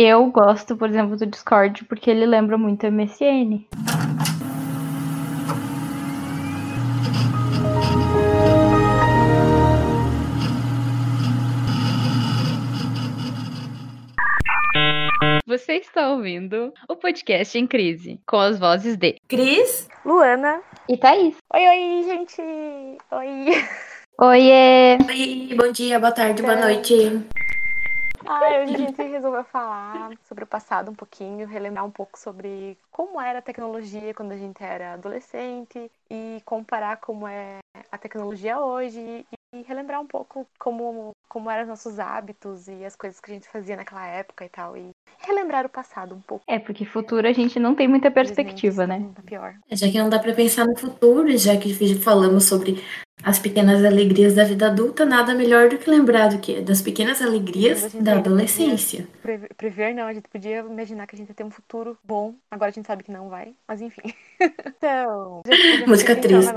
[0.00, 3.66] eu gosto, por exemplo, do Discord porque ele lembra muito MSN.
[15.46, 21.36] Você está ouvindo o podcast em crise, com as vozes de Cris, Luana e Thaís.
[21.54, 22.40] Oi, oi, gente!
[23.10, 23.46] Oi!
[24.20, 24.98] Oiê!
[25.08, 26.60] Oi, bom dia, boa tarde, boa É.
[26.60, 26.94] noite.
[28.30, 33.18] Hoje a gente resolveu falar sobre o passado um pouquinho, relembrar um pouco sobre como
[33.18, 37.60] era a tecnologia quando a gente era adolescente e comparar como é
[37.90, 42.94] a tecnologia hoje e relembrar um pouco como, como eram os nossos hábitos e as
[42.94, 44.76] coisas que a gente fazia naquela época e tal.
[44.76, 44.90] E
[45.28, 46.42] relembrar o passado um pouco.
[46.46, 49.04] É, porque futuro a gente não tem muita perspectiva, né?
[49.14, 49.54] Tá Pior.
[49.70, 52.82] Já que não dá pra pensar no futuro, já que falamos sobre
[53.22, 57.20] as pequenas alegrias da vida adulta, nada melhor do que lembrar do que das pequenas
[57.20, 59.08] alegrias da ainda podia- adolescência.
[59.56, 62.34] Prever, não, a gente podia imaginar que a gente ia ter um futuro bom.
[62.50, 64.14] Agora a gente sabe que não vai, mas enfim.
[64.40, 65.42] então.
[65.46, 66.52] já- já Música triste.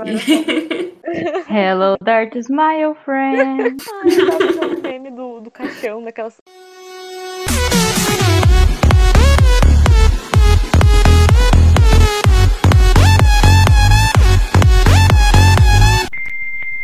[1.50, 3.76] Hello, Dark Smile Friend.
[3.92, 6.40] Ai, eu tava um meme do, do caixão, daquelas.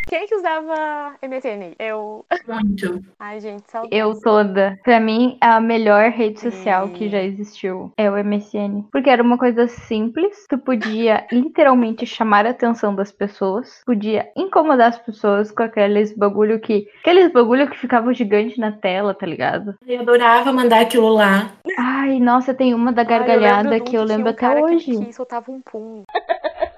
[0.09, 1.75] Quem é que usava MSN?
[1.79, 2.25] Eu.
[2.47, 3.01] Muito.
[3.19, 3.99] Ai, gente, saudades.
[3.99, 4.79] Eu toda.
[4.83, 8.85] Pra mim, a melhor rede social que já existiu é o MSN.
[8.91, 10.47] Porque era uma coisa simples.
[10.49, 13.83] Tu podia literalmente chamar a atenção das pessoas.
[13.85, 16.89] Podia incomodar as pessoas com aqueles bagulho que.
[17.01, 19.75] Aqueles bagulho que ficavam gigante na tela, tá ligado?
[19.87, 21.53] Eu adorava mandar aquilo lá.
[21.79, 24.41] Ai, nossa, tem uma da Ai, eu gargalhada de um que eu lembro um até
[24.41, 25.05] cara que- hoje.
[25.05, 26.03] Que, soltava um pum.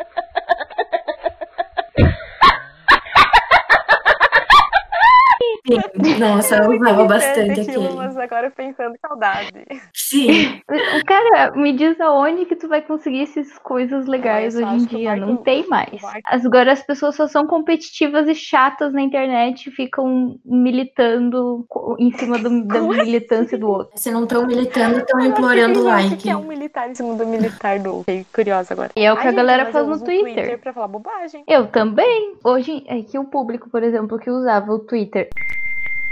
[6.02, 7.96] Sim, Nossa, eu usava bastante aquilo, aquele.
[7.96, 9.52] Mas agora pensando, saudade.
[9.94, 10.60] Sim,
[11.06, 15.16] Cara, me diz aonde que tu vai conseguir essas coisas legais hoje em dia.
[15.16, 16.00] Não tem mais.
[16.26, 21.66] Agora as pessoas só são competitivas e chatas na internet e ficam militando
[21.98, 23.92] em cima do- da Como militância do outro.
[23.98, 26.16] se não estão militando, estão implorando pensando, O like.
[26.16, 28.00] que que é um militar em cima do militar do.
[28.00, 28.91] Fiquei curiosa agora.
[28.97, 30.58] E é o que a gente, galera faz eu no o Twitter.
[30.58, 31.44] pra falar bobagem.
[31.47, 32.34] Eu também.
[32.44, 35.28] Hoje é que o público, por exemplo, que usava o Twitter.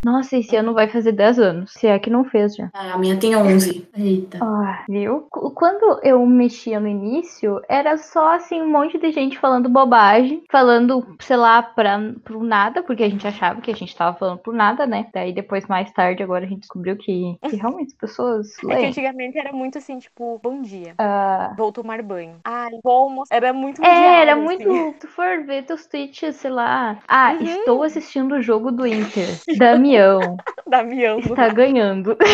[0.05, 1.73] Nossa, esse ano vai fazer 10 anos.
[1.73, 2.71] Se é que não fez já.
[2.75, 3.87] Ah, a minha tem 11.
[3.97, 4.39] Eita.
[4.41, 5.27] Ah, viu?
[5.31, 10.43] Qu- Quando eu mexia no início, era só assim um monte de gente falando bobagem,
[10.51, 14.39] falando, sei lá, pra, pro nada, porque a gente achava que a gente tava falando
[14.39, 15.07] por nada, né?
[15.13, 18.67] Daí depois, mais tarde, agora a gente descobriu que, que realmente as pessoas É que
[18.67, 18.87] leem.
[18.89, 20.95] antigamente era muito assim, tipo, bom dia.
[20.99, 22.37] Ah, Vou tomar banho.
[22.45, 23.35] Ai, vou almoçar.
[23.35, 24.43] Era muito é, diário, era assim.
[24.45, 24.93] muito.
[24.95, 26.99] Se tu for ver teus tweets, sei lá.
[27.09, 27.43] Ah, Uhum.
[27.47, 29.29] estou assistindo o jogo do Inter.
[29.89, 32.17] Damião Damião está ganhando.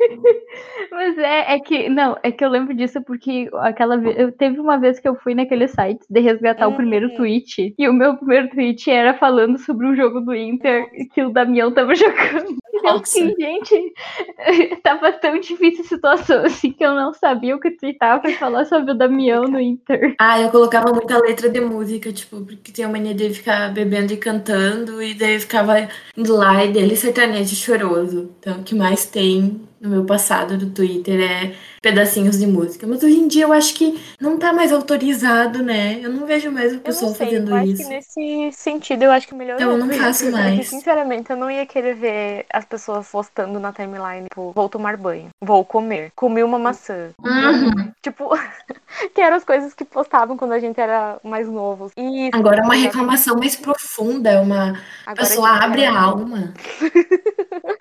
[0.90, 4.58] Mas é, é que, não, é que eu lembro disso porque aquela vez, eu teve
[4.58, 6.76] uma vez que eu fui naquele site de resgatar o Uhum.
[6.76, 11.22] primeiro tweet, e o meu primeiro tweet era falando sobre o jogo do Inter que
[11.22, 12.59] o Damião tava jogando.
[12.72, 13.12] E Nossa.
[13.12, 13.92] fiquei, gente,
[14.82, 18.64] tava tão difícil a situação assim que eu não sabia o que tweetar pra falar
[18.64, 20.14] sobre o Damião no Inter.
[20.20, 24.12] Ah, eu colocava muita letra de música, tipo, porque tinha a mania de ficar bebendo
[24.12, 28.30] e cantando, e daí eu ficava indo lá e dele sertanejo choroso.
[28.38, 32.86] Então, o que mais tem no meu passado do Twitter é pedacinhos de música.
[32.86, 35.98] Mas hoje em dia eu acho que não tá mais autorizado, né?
[36.02, 37.82] Eu não vejo mais o pessoal sei, fazendo eu acho isso.
[37.82, 39.60] que nesse sentido eu acho que melhorou.
[39.60, 40.68] Então, eu não faço Porque, mais.
[40.68, 45.28] sinceramente, eu não ia querer ver as pessoas postando na timeline, tipo, vou tomar banho,
[45.40, 47.10] vou comer, comi uma maçã.
[47.24, 47.90] Uhum.
[48.02, 48.28] Tipo,
[49.14, 51.90] que eram as coisas que postavam quando a gente era mais novo.
[51.96, 54.72] E Agora é uma reclamação mais profunda, é uma
[55.06, 56.52] a Agora pessoa que- abre a alma.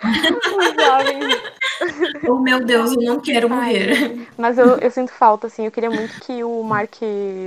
[0.03, 1.41] Os jovens.
[2.27, 3.73] Oh meu Deus, eu não quero Ai,
[4.37, 5.65] Mas eu, eu sinto falta, assim.
[5.65, 6.95] Eu queria muito que o Mark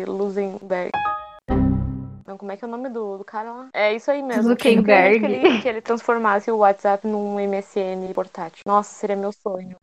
[0.06, 0.90] Lusenberg.
[2.26, 3.68] Não, como é que é o nome do, do cara lá?
[3.72, 4.42] É isso aí mesmo.
[4.44, 5.20] Zuckerberg.
[5.20, 8.62] Que ele, que ele transformasse o WhatsApp num MSN portátil.
[8.66, 9.76] Nossa, seria meu sonho.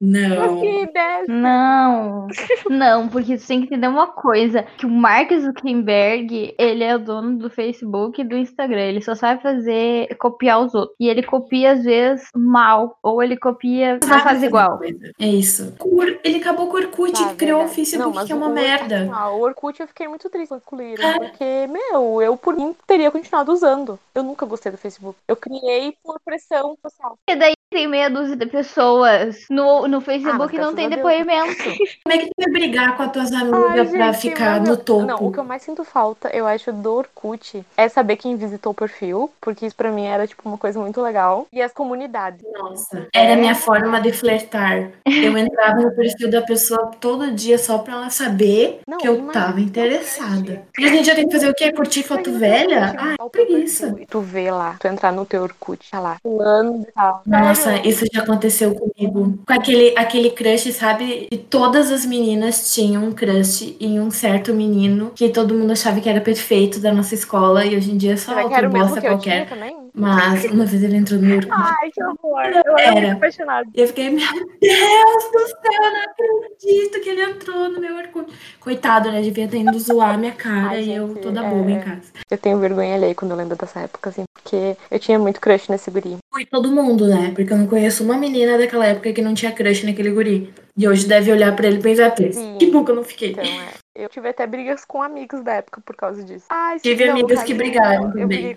[0.00, 0.58] Não.
[0.60, 1.24] Que ideia!
[1.28, 2.26] Não,
[2.68, 6.98] não, porque tu tem que entender uma coisa, que o Mark Zuckerberg, ele é o
[6.98, 11.22] dono do Facebook e do Instagram, ele só sabe fazer, copiar os outros, e ele
[11.22, 14.80] copia às vezes mal, ou ele copia, não faz igual.
[15.20, 15.74] É isso.
[15.78, 17.74] Cur- Ele acabou com o Orkut Tá, e criou o verdade.
[17.76, 19.08] Facebook, mas que é uma o- merda.
[19.12, 21.18] Ah, o Orkut eu fiquei muito triste quando excluíram, É.
[21.18, 23.98] porque, meu, eu por mim teria continuado usando.
[24.14, 25.18] Eu nunca gostei do Facebook.
[25.28, 27.18] Eu criei por pressão social.
[27.28, 29.44] E daí tem meia dúzia de pessoas.
[29.50, 30.96] No, no Ah, Facebook mas não tem a Deus.
[31.02, 31.62] depoimento.
[32.04, 34.68] Como é que tu vai brigar com as tuas amigas Ai, pra gente, ficar no
[34.68, 35.04] eu- topo?
[35.06, 38.72] Não, o que eu mais sinto falta, eu acho, do Orkut é saber quem visitou
[38.72, 41.46] o perfil, porque isso pra mim era, tipo, uma coisa muito legal.
[41.52, 42.40] E as comunidades.
[42.54, 44.90] Nossa, era a minha forma de flertar.
[45.06, 49.14] Eu entrava no perfil da pessoa todo dia só pra ela saber Não, que eu
[49.16, 50.62] imagina, tava interessada.
[50.78, 51.72] E a gente já tem que fazer o quê?
[51.72, 52.94] Curtir foto velha?
[53.18, 53.94] Teu preguiça.
[53.98, 57.22] E tu vê lá, tu entrar no teu Orkut, tá lá, fulano e tal.
[57.26, 57.88] Nossa, Sério?
[57.90, 59.38] isso já aconteceu comigo.
[59.46, 61.28] Com aquele, aquele crush, sabe?
[61.30, 66.00] E todas as meninas tinham um crush em um certo menino que todo mundo achava
[66.00, 68.58] que era perfeito da nossa escola e hoje em dia é só Será que outra
[68.58, 69.48] era o mesmo bosta que eu qualquer.
[69.94, 71.40] Mas uma vez ele entrou no meu.
[71.50, 72.42] Ai, que horror.
[72.64, 73.68] Eu era apaixonada.
[73.74, 74.18] E eu fiquei, meu
[74.60, 78.32] Deus do céu, eu não acredito que ele entrou no meu Orkut.
[78.60, 79.20] Coitado, né?
[79.20, 81.80] Devia ter indo zoar a minha cara Ai, e eu gente, toda é- boba em
[81.80, 82.12] casa.
[82.30, 85.68] Eu tenho vergonha alheia quando eu lembro dessa época, assim, porque eu tinha muito crush
[85.68, 86.18] nesse guri.
[86.32, 87.32] Foi todo mundo, né?
[87.34, 90.52] Porque eu não conheço uma menina daquela época que não tinha crush naquele guri.
[90.76, 93.30] E hoje deve olhar pra ele e pensar, que bom que eu não fiquei.
[93.32, 93.68] Então, é.
[93.94, 96.46] Eu tive até brigas com amigos da época por causa disso.
[96.80, 98.54] Tive não, amigas que brigaram também.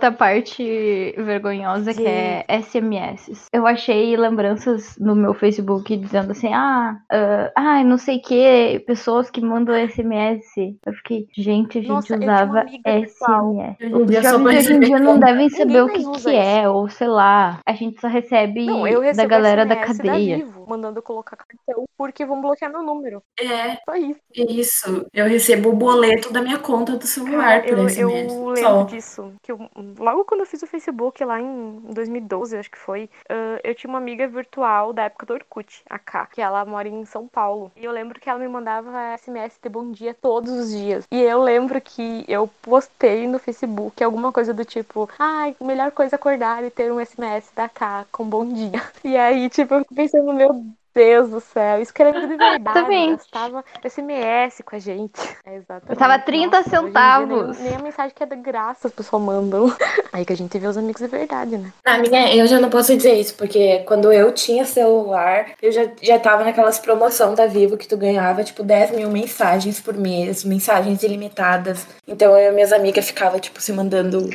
[0.00, 3.48] Outra parte vergonhosa que é SMS.
[3.52, 8.82] Eu achei lembranças no meu Facebook dizendo assim: ah, ah, ai, não sei o que,
[8.86, 10.40] pessoas que mandam SMS.
[10.86, 12.64] Eu fiquei, gente, a gente Nossa, usava.
[12.66, 13.14] SMS.
[13.20, 16.88] Hoje em Os jovens hoje em dia não devem saber o que, que é, ou
[16.88, 17.58] sei lá.
[17.66, 20.36] A gente só recebe Não, eu da galera da SMS cadeia.
[20.38, 23.22] Vivo, mandando colocar cartão porque vão bloquear meu número.
[23.38, 24.20] É, Só isso.
[24.34, 25.06] isso.
[25.12, 27.98] Eu recebo o boleto da minha conta do celular Cara, por eu, SMS.
[27.98, 28.08] eu
[28.48, 28.82] lembro Só.
[28.84, 29.32] disso.
[29.42, 33.60] Que eu- logo quando eu fiz o Facebook, lá em 2012, acho que foi, ah,
[33.64, 37.04] eu tinha uma amiga virtual da época do Orkut, a K, que ela mora em
[37.04, 37.70] São Paulo.
[37.76, 41.06] E eu lembro que ela me mandava SMS de bom dia todos os dias.
[41.10, 46.16] E eu lembro que eu postei no Facebook alguma coisa do tipo, ai, melhor coisa
[46.16, 48.80] acordar e ter um SMS da K com bom dia.
[49.02, 50.64] E aí, tipo, eu fico pensando, meu
[51.00, 53.16] Deus do céu, amigo de verdade, Exatamente.
[53.16, 55.20] gastava SMS com a gente.
[55.46, 55.90] É exatamente.
[55.90, 57.58] Eu tava 30 Nossa, centavos.
[57.58, 59.74] Nem, nem a mensagem que é de graça as pessoas mandam.
[60.12, 61.72] Aí que a gente vê os amigos de verdade, né?
[61.84, 65.88] Na minha, eu já não posso dizer isso, porque quando eu tinha celular, eu já,
[66.02, 70.44] já tava naquelas promoção da Vivo que tu ganhava, tipo, 10 mil mensagens por mês,
[70.44, 71.86] mensagens ilimitadas.
[72.06, 74.28] Então eu e minhas amigas ficava tipo, se mandando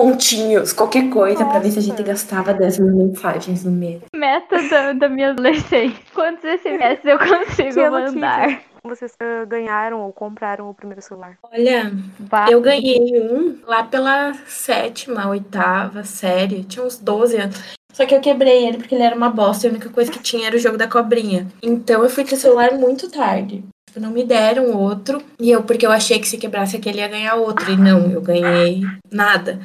[0.00, 4.00] pontinhos, qualquer coisa, pra ver se a gente gastava 10 mil mensagens no mês.
[4.16, 6.00] Meta da, da minha adolescência.
[6.14, 8.62] Quantos SMS eu consigo Que mandar?
[8.82, 11.36] Vocês ah, ganharam ou compraram o primeiro celular?
[11.42, 17.62] Olha, Bah, eu ganhei um lá pela sétima, oitava série, tinha uns 12 anos.
[17.92, 20.22] Só que eu quebrei ele porque ele era uma bosta e a única coisa que
[20.22, 21.46] tinha era o jogo da cobrinha.
[21.62, 23.62] Então eu fui ter celular muito tarde.
[23.86, 25.20] Tipo, não me deram outro.
[25.38, 27.70] E eu, porque eu achei que se quebrasse aquele ia ganhar outro.
[27.70, 29.60] E não, eu ganhei nada.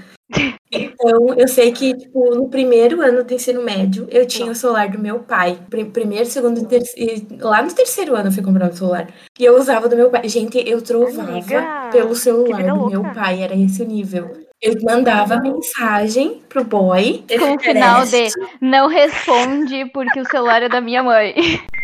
[0.72, 4.89] Então, eu sei que, tipo, no primeiro ano do ensino médio, eu tinha o celular
[4.89, 5.57] do meu pai.
[5.69, 7.27] Pri- Primeiro, segundo e terceiro.
[7.39, 9.07] Lá no terceiro ano eu fui comprar o celular.
[9.39, 10.27] E eu usava do meu pai.
[10.27, 13.44] Gente, eu trovava Amiga, pelo celular do meu pai.
[13.44, 14.31] Era esse o nível.
[14.62, 17.24] Eu mandava mensagem pro boy.
[17.39, 18.27] com o final de
[18.60, 21.36] não responde porque o celular é da minha mãe.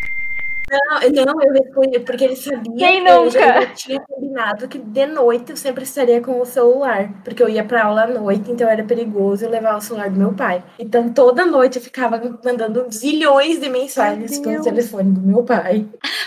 [0.72, 3.66] Não, não, eu respondi porque ele sabia Quem que eu nunca?
[3.76, 7.12] tinha combinado que de noite eu sempre estaria com o celular.
[7.24, 10.18] Porque eu ia pra aula à noite, então era perigoso eu levar o celular do
[10.18, 10.64] meu pai.
[10.80, 15.86] Então toda noite eu ficava mandando zilhões de mensagens pelo telefone do meu pai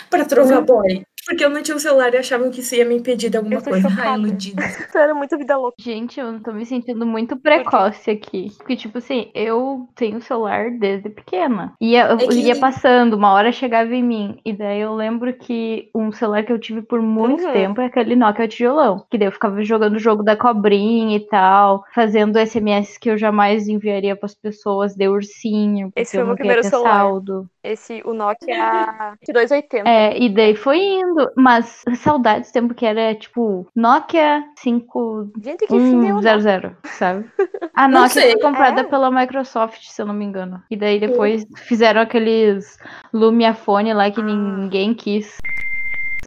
[0.09, 1.05] pra trovar boy.
[1.25, 3.55] Porque eu não tinha o celular e achavam que isso ia me impedir de alguma
[3.55, 3.87] Eu coisa.
[3.99, 4.63] Ai, iludida.
[4.65, 5.75] Isso era muito vida louca.
[5.79, 8.51] Gente, eu tô me sentindo muito precoce aqui.
[8.57, 11.73] Porque, tipo assim, eu tenho celular desde pequena.
[11.81, 14.39] Ia, eu É que- ia passando, uma hora chegava em mim.
[14.45, 17.53] E daí eu lembro que um celular que eu tive por muito Uhum.
[17.53, 19.05] tempo é aquele Nokia tijolão.
[19.09, 21.83] Que daí eu ficava jogando o jogo da cobrinha e tal.
[21.93, 25.91] Fazendo SMS que eu jamais enviaria pras pessoas de ursinho.
[25.95, 26.99] Esse foi o meu primeiro celular.
[26.99, 27.49] saldo.
[27.71, 29.89] Esse, o Nokia 280.
[29.89, 31.29] É, e daí foi indo.
[31.35, 36.21] Mas saudades tempo que era tipo Nokia 5 Gente, que fim deu?
[36.21, 37.25] 100, sabe?
[37.73, 38.31] A Não Nokia sei.
[38.33, 38.83] foi comprada É?
[38.83, 40.61] pela Microsoft, se eu não me engano.
[40.69, 42.77] E daí depois fizeram aqueles
[43.13, 44.23] Lumiafone lá que Ah.
[44.23, 45.37] ninguém quis.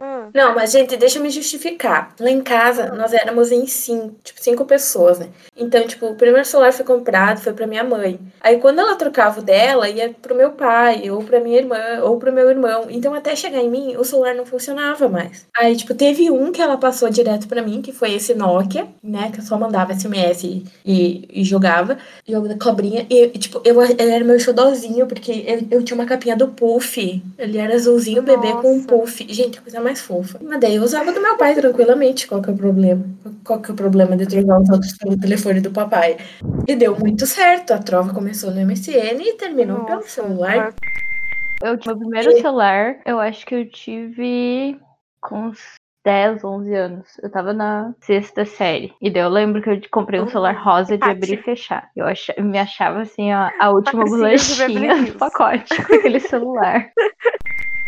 [0.01, 0.18] Hum.
[0.33, 2.13] Não, mas gente, deixa eu me justificar.
[2.19, 5.29] Lá em casa, nós éramos em cinco, tipo, cinco pessoas, né?
[5.55, 8.19] Então, tipo, o primeiro celular foi comprado, foi pra minha mãe.
[8.41, 12.17] Aí, quando ela trocava o dela, ia pro meu pai, ou pra minha irmã, ou
[12.17, 12.87] pro meu irmão.
[12.89, 15.45] Então, até chegar em mim, o celular não funcionava mais.
[15.57, 19.31] Aí, tipo, teve um que ela passou direto pra mim, que foi esse Nokia, né?
[19.31, 21.97] Que eu só mandava SMS e, e, e jogava.
[22.27, 23.05] Jogo da cobrinha.
[23.09, 27.21] E, tipo, eu, ele era meu xodózinho, porque eu, eu tinha uma capinha do Puff.
[27.37, 28.87] Ele era azulzinho bebê com um Nossa.
[28.87, 29.25] puff.
[29.29, 30.18] Gente, coisa mais fofa.
[30.41, 32.27] Mas daí eu usava do meu pai tranquilamente.
[32.27, 33.03] Qual que é o problema?
[33.43, 36.17] Qual que é o problema de trocar os outros pelo telefone do papai?
[36.67, 37.73] E deu muito certo.
[37.73, 40.75] A trova começou no MSN e terminou pelo Nossa, celular.
[41.61, 44.79] Eu tive meu primeiro celular, eu acho que eu tive
[45.19, 45.59] com uns
[46.05, 47.07] 10, 11 anos.
[47.21, 48.93] Eu tava na sexta série.
[49.01, 50.29] E daí eu lembro que eu comprei um Uhum.
[50.29, 51.89] celular rosa de abrir e fechar.
[51.95, 56.89] Eu, acha, eu me achava assim, ó, a última bolachinha do pacote com aquele celular.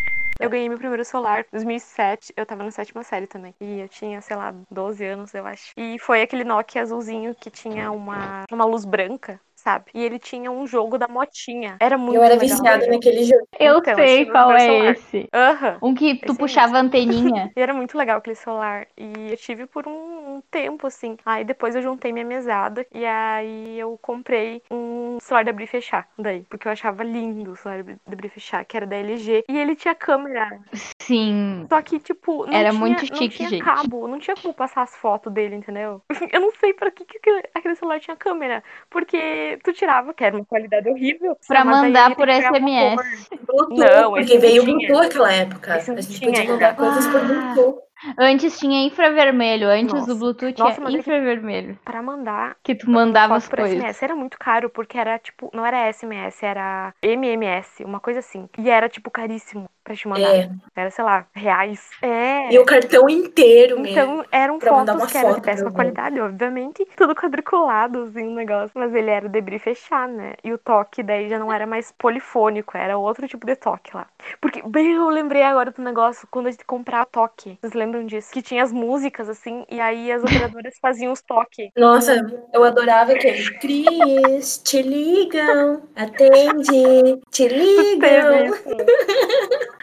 [0.41, 2.33] Eu ganhei meu primeiro celular em 2007.
[2.35, 3.53] Eu tava na sétima série também.
[3.61, 5.71] E eu tinha, sei lá, 12 anos, eu acho.
[5.77, 9.85] E foi aquele Nokia azulzinho que tinha uma, uma luz branca, sabe?
[9.93, 11.77] E ele tinha um jogo da motinha.
[11.79, 12.47] Era muito Eu era legal.
[12.49, 13.47] viciada naquele jogo.
[13.59, 15.29] Eu Então, sei é qual é esse.
[15.33, 15.77] Aham.
[15.81, 17.51] Um que tu Esse puxava a anteninha.
[17.55, 18.87] E era muito legal aquele celular.
[18.97, 21.17] E eu tive por um, um tempo, assim.
[21.25, 22.85] Aí depois eu juntei minha mesada.
[22.93, 26.07] E aí eu comprei um celular de abrir e fechar.
[26.17, 26.43] Daí.
[26.49, 29.43] Porque eu achava lindo o celular de abrir e fechar, que era da LG.
[29.47, 30.59] E ele tinha câmera.
[31.01, 31.65] Sim.
[31.69, 33.63] Só que, tipo, não Era tinha, muito não chique, tinha gente.
[33.63, 34.07] cabo.
[34.07, 36.01] Não tinha como passar as fotos dele, entendeu?
[36.31, 37.19] Eu não sei pra que, que
[37.53, 38.63] aquele celular tinha câmera.
[38.89, 41.37] Porque tu tirava, que era uma qualidade horrível.
[41.47, 43.27] Pra mandar por SMS.
[43.45, 44.77] Bluetooth, Não, porque veio o tinha.
[44.77, 45.77] Bluetooth naquela época.
[45.77, 47.23] Esse não a gente tinha podia mandar coisas por Ah.
[47.23, 47.79] Bluetooth.
[48.17, 49.67] Antes tinha infravermelho.
[49.69, 50.07] Antes Nossa.
[50.07, 51.77] do Bluetooth Nossa, tinha mas que- infravermelho.
[51.85, 53.77] Pra mandar Que tu mandava as coisas.
[53.77, 58.49] SMS era muito caro, porque era tipo, não era SMS, era MMS, uma coisa assim.
[58.57, 60.35] E era tipo caríssimo pra te mandar.
[60.35, 60.49] É.
[60.75, 61.89] Era, sei lá, reais.
[62.01, 62.53] É.
[62.53, 63.91] E o cartão inteiro mesmo.
[63.91, 66.87] Então eram fotos que eram de foto pra péssima qualidade, obviamente.
[66.95, 68.71] Tudo quadriculado, assim, o negócio.
[68.75, 70.33] Mas ele era de abrir e fechar, né?
[70.43, 74.07] E o toque daí já não era mais polifônico, era outro tipo de toque lá.
[74.39, 77.57] Porque, bem, eu lembrei agora do negócio quando a gente comprava toque.
[77.61, 78.31] Vocês lembram disso?
[78.31, 81.69] Que tinha as músicas, assim, e aí as operadoras faziam os toques.
[81.75, 82.15] Nossa,
[82.53, 83.41] eu adorava aquele.
[83.59, 88.51] Cris, te ligam, atende, te ligam.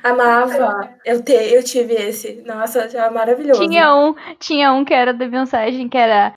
[0.02, 0.94] Amava.
[1.04, 2.42] Eu, te, eu tive esse.
[2.46, 3.60] Nossa, já maravilhoso.
[3.60, 6.34] Tinha um, tinha um que era da mensagem que era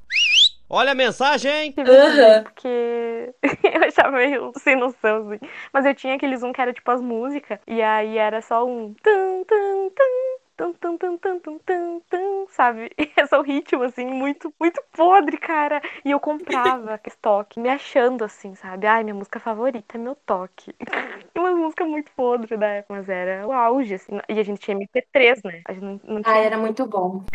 [0.73, 1.75] Olha a mensagem!
[1.77, 2.43] Aham.
[2.43, 5.45] porque eu achava meio sem noção, assim.
[5.73, 8.93] Mas eu tinha aqueles um que era tipo as músicas, e aí era só um
[9.03, 10.40] tum, tum, tum.
[10.61, 12.91] Tum, tum, tum, tum, tum, tum, tum, sabe?
[12.99, 15.81] E é o ritmo, assim, muito, muito podre, cara.
[16.05, 18.85] E eu comprava aquele toque, me achando assim, sabe?
[18.85, 20.71] Ai, minha música favorita é meu toque.
[21.35, 24.19] Uma música muito podre da época, mas era o auge, assim.
[24.29, 25.63] E a gente tinha MP3, né?
[25.67, 27.25] A gente não, não tinha Ah, era muito bom.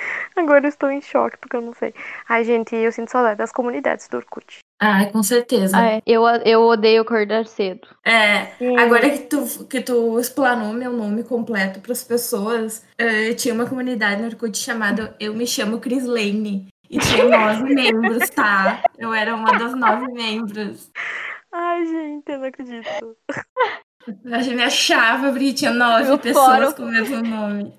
[0.36, 1.94] Agora eu estou em choque, porque eu não sei.
[2.28, 4.58] Ai, gente, eu sinto saudade das comunidades do Orkut.
[4.82, 5.76] Ah, com certeza.
[5.76, 6.02] Ah, é.
[6.06, 7.86] eu, eu odeio acordar cedo.
[8.04, 8.78] É, Sim.
[8.78, 13.66] agora que tu, que tu explanou meu nome completo para as pessoas, eh, tinha uma
[13.66, 16.68] comunidade no Orkut chamada Eu Me Chamo Chris Lane.
[16.88, 18.82] E tinha nove membros, tá?
[18.98, 20.90] Eu era uma das nove membros.
[21.52, 23.16] Ai, gente, eu não acredito.
[24.32, 26.72] A gente me achava porque tinha nove No pessoas fórum.
[26.72, 27.74] com o mesmo nome.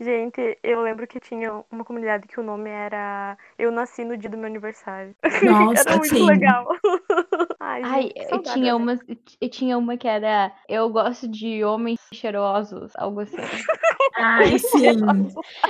[0.00, 4.30] Gente, eu lembro que tinha uma comunidade que o nome era Eu Nasci no Dia
[4.30, 5.14] do Meu Aniversário.
[5.42, 6.26] Nossa, era muito sim.
[6.26, 6.68] legal.
[7.74, 8.98] Ai, Ai, eu tinha uma,
[9.40, 13.36] eu tinha uma que era Eu gosto de homens cheirosos, algo assim.
[14.16, 14.86] Ai, sim.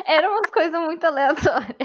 [0.07, 1.77] Eram umas coisas muito aleatórias.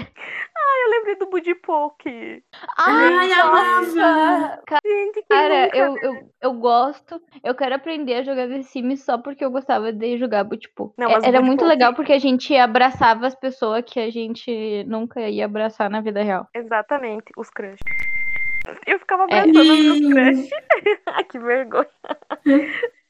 [0.84, 2.42] Eu lembrei do Budipoke.
[2.78, 4.04] Ai, nossa!
[4.04, 4.62] amava!
[4.66, 5.76] Ca- Gente, que Cara, nunca...
[5.76, 9.92] eu, eu, eu gosto, eu quero aprender a jogar The Sims só porque eu gostava
[9.92, 10.94] de jogar tipo.
[10.98, 14.10] Não, mas Era Buddy muito Poke- legal porque a gente abraçava as pessoas que a
[14.10, 16.46] gente nunca ia abraçar na vida real.
[16.54, 17.78] Exatamente, os crush.
[18.86, 19.40] Eu ficava É.
[19.40, 20.50] abraçando meus crush.
[21.06, 21.86] Ai, que vergonha.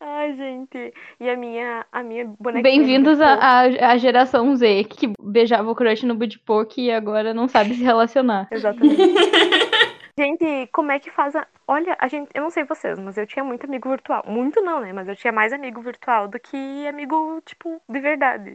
[0.01, 0.95] Ai, gente.
[1.21, 2.63] E a minha, a minha bonequinha.
[2.63, 7.83] Bem-vindos à geração Z, que beijava o crush no Budipok e agora não sabe se
[7.83, 8.49] relacionar.
[8.53, 8.97] Exatamente.
[10.19, 11.47] Gente, como é que faz a.
[11.67, 12.29] Olha, a gente.
[12.35, 14.23] Eu não sei vocês, mas eu tinha muito amigo virtual.
[14.27, 14.93] Muito não, né?
[14.93, 18.51] Mas eu tinha mais amigo virtual do que amigo, tipo, de verdade.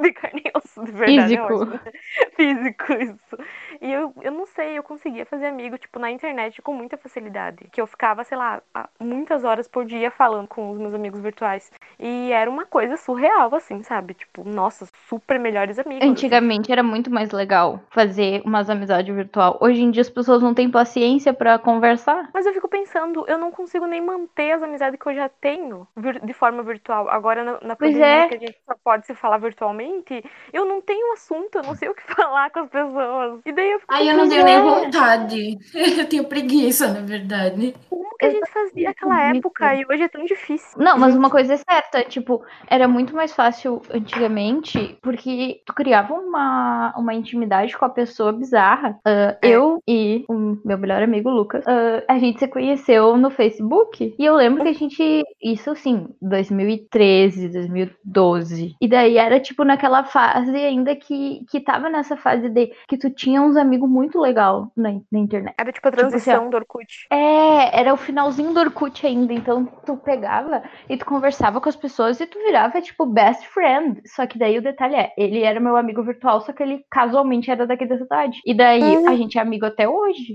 [0.00, 1.36] De carne e osso, de verdade.
[1.36, 1.80] é Físico.
[2.34, 3.38] Físico, isso.
[3.84, 7.68] E eu, eu não sei, eu conseguia fazer amigo, tipo, na internet com muita facilidade.
[7.70, 8.62] Que eu ficava, sei lá,
[8.98, 11.70] muitas horas por dia falando com os meus amigos virtuais.
[12.00, 14.14] E era uma coisa surreal, assim, sabe?
[14.14, 16.02] Tipo, nossa, super melhores amigos.
[16.02, 16.10] assim.
[16.10, 19.58] Antigamente era muito mais legal fazer umas amizades virtual.
[19.60, 22.30] Hoje em dia as pessoas não têm paciência pra conversar.
[22.32, 25.86] Mas eu fico pensando, eu não consigo nem manter as amizades que eu já tenho
[26.22, 27.10] de forma virtual.
[27.10, 28.28] Agora, na, na pandemia, é.
[28.28, 30.24] que a gente só pode se falar virtualmente,
[30.54, 33.42] eu não tenho assunto, eu não sei o que falar com as pessoas.
[33.44, 35.58] E daí eu fico Ai, eu não tenho nem vontade.
[36.04, 37.74] Eu tenho preguiça, na verdade.
[37.88, 40.78] como que a gente fazia naquela época e hoje é tão difícil.
[40.78, 46.14] Não, mas uma coisa é certa, tipo, era muito mais fácil antigamente, porque tu criava
[46.14, 48.98] uma, uma intimidade com a pessoa bizarra.
[49.06, 49.38] Uh, É.
[49.42, 54.14] Eu e o meu melhor amigo Lucas, uh, a gente se conheceu no Facebook.
[54.18, 55.22] E eu lembro que a gente.
[55.42, 58.76] Isso assim, 2013, 2012.
[58.80, 63.10] E daí era tipo naquela fase ainda que, que tava nessa fase de que tu
[63.10, 65.54] tinha uns amigos muito legal na, na internet.
[65.58, 67.06] Era tipo a Tipo assim, transição do Orkut.
[67.10, 71.76] É, era o finalzinho do Orkut ainda, então tu pegava e tu conversava com as
[71.76, 74.00] pessoas e tu virava, tipo, best friend.
[74.06, 77.50] Só que daí o detalhe é, ele era meu amigo virtual, só que ele casualmente
[77.50, 78.40] era daqui da cidade.
[78.44, 79.08] E daí Uhum.
[79.08, 80.34] a gente é amigo até hoje.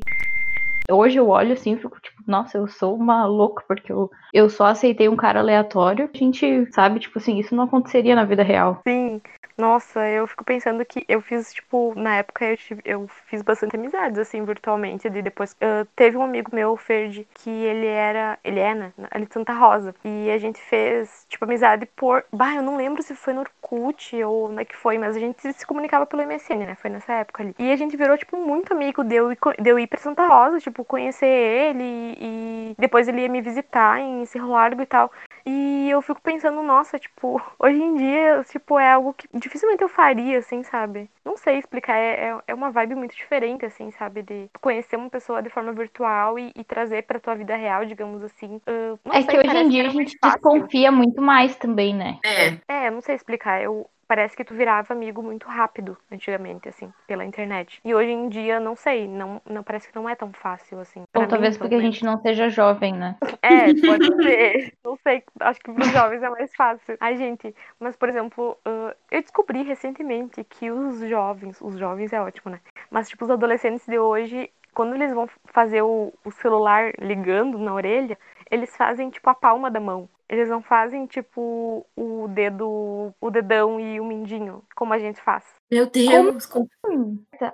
[0.90, 4.50] Hoje eu olho assim e fico tipo, nossa, eu sou uma louca, porque eu, eu
[4.50, 6.10] só aceitei um cara aleatório.
[6.14, 8.82] A gente sabe, tipo assim, isso não aconteceria na vida real.
[8.88, 9.22] Sim.
[9.58, 13.76] Nossa, eu fico pensando que eu fiz, tipo, na época eu, tive, eu fiz bastante
[13.76, 15.06] amizades, assim, virtualmente.
[15.08, 18.40] E depois ah, teve um amigo meu, o Ferdi, que ele era.
[18.42, 18.94] Ele é, né?
[19.12, 19.94] Ali de Santa Rosa.
[20.06, 22.24] E a gente fez, tipo, amizade por.
[22.32, 25.20] Bah, eu não lembro se foi no Orkut ou onde é que foi, mas a
[25.20, 26.76] gente se comunicava pelo MSN, né?
[26.76, 27.54] Foi nessa época ali.
[27.60, 30.00] E a gente virou, tipo, muito amigo de eu, ir co- de eu ir pra
[30.00, 31.84] Santa Rosa, tipo, conhecer ele
[32.20, 35.12] e depois ele ia me visitar em Cerro Largo e tal.
[35.46, 39.90] E eu fico pensando, nossa, tipo, hoje em dia, tipo, é algo que dificilmente eu
[39.90, 41.10] faria, assim, sabe?
[41.26, 44.22] Não sei explicar, é, é- é uma vibe muito diferente, assim, sabe?
[44.24, 48.24] De conhecer uma pessoa de forma virtual e, e trazer pra tua vida real, digamos
[48.24, 48.62] assim.
[49.06, 50.42] Não é sei, que hoje em dia a era mais gente fácil.
[50.42, 52.20] desconfia muito mais também, né?
[52.24, 53.62] É, É, eu não sei explicar.
[53.62, 57.80] Eu parece que tu virava amigo muito rápido antigamente, assim, pela internet.
[57.86, 61.04] E hoje em dia, não sei, não, não parece que não é tão fácil assim.
[61.14, 63.16] Ou mim, talvez pelo porque a gente não seja jovem, né?
[63.42, 64.74] É, pode ser.
[64.84, 66.98] Não sei, acho que pros jovens é mais fácil.
[67.00, 72.20] Ai, gente, mas por exemplo, ah, eu descobri recentemente que os jovens, os jovens é
[72.20, 72.60] ótimo, né?
[72.90, 77.74] Mas tipo, os adolescentes de hoje, quando eles vão fazer o, o celular ligando na
[77.74, 78.18] orelha,
[78.50, 80.10] eles fazem tipo a palma da mão.
[80.30, 85.44] Eles não fazem tipo o dedo, o dedão e o mindinho, como a gente faz.
[85.72, 86.70] meu Deus, como-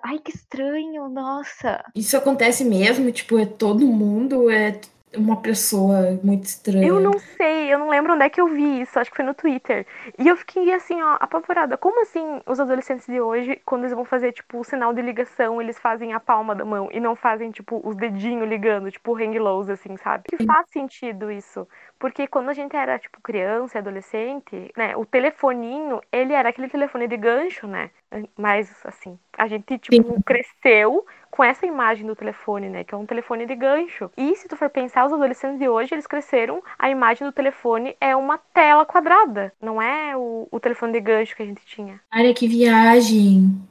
[0.04, 1.84] Ai, que estranho, nossa.
[1.96, 3.12] isso acontece mesmo?
[3.12, 4.50] Tipo, é todo mundo?
[4.50, 4.80] É
[5.16, 6.86] uma pessoa muito estranha?
[6.88, 9.24] Eu não sei, eu não lembro onde é que eu vi isso, acho que foi
[9.26, 9.86] no Twitter.
[10.20, 11.78] E eu fiquei assim, ó, apavorada.
[11.78, 15.62] Como assim os adolescentes de hoje, quando eles vão fazer, tipo, o sinal de ligação,
[15.62, 19.38] eles fazem a palma da mão e não fazem, tipo, os dedinhos ligando, tipo, hang
[19.40, 20.24] lows, assim, sabe?
[20.28, 21.66] Que faz sentido isso.
[22.00, 26.70] Porque quando a gente era, tipo, criança e adolescente, né, o telefoninho, ele era aquele
[26.70, 27.90] telefone de gancho, né?
[28.38, 32.84] Mas, assim, a gente, tipo, cresceu com essa imagem do telefone, né?
[32.84, 34.10] Que é um telefone de gancho.
[34.16, 37.96] E se tu for pensar, os adolescentes de hoje, eles cresceram, a imagem do telefone
[38.00, 39.52] é uma tela quadrada.
[39.62, 42.00] Não é o, o telefone de gancho que a gente tinha.
[42.14, 43.62] Olha que viagem.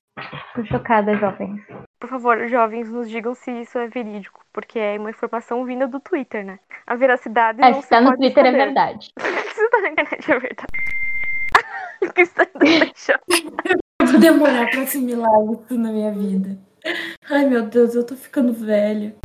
[0.54, 1.60] Tô chocada, jovens.
[2.04, 5.98] Por favor, jovens, nos digam se isso é verídico, porque é uma informação vinda do
[5.98, 6.58] Twitter, né?
[6.86, 8.64] A veracidade É, não se se tá no Twitter é saber.
[8.66, 9.10] verdade.
[9.54, 10.72] Se tá na internet é verdade.
[12.02, 12.46] O que está?
[14.02, 16.58] Eu vou demorar pra assimilar isso na minha vida.
[17.30, 19.16] Ai, meu Deus, eu tô ficando velha.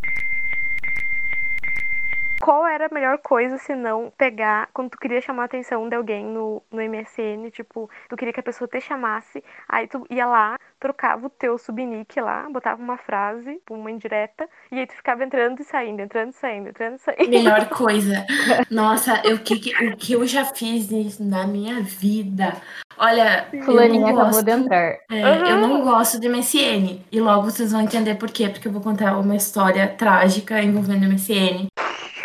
[2.41, 5.95] Qual era a melhor coisa se não pegar quando tu queria chamar a atenção de
[5.95, 10.25] alguém no, no MSN, tipo, tu queria que a pessoa te chamasse, aí tu ia
[10.25, 15.23] lá, trocava o teu subnick lá, botava uma frase, uma indireta, e aí tu ficava
[15.23, 17.30] entrando e saindo, entrando e saindo, entrando e saindo.
[17.30, 18.25] Melhor coisa.
[18.71, 22.54] Nossa, eu, que, que- o que eu já fiz nisso na minha vida.
[22.97, 24.97] Olha, Fulaninha eu não acabou gosto, de entrar.
[25.10, 27.02] é, eu não gosto de MSN.
[27.12, 31.06] E logo vocês vão entender por quê, porque eu vou contar uma história trágica envolvendo
[31.08, 31.67] MSN.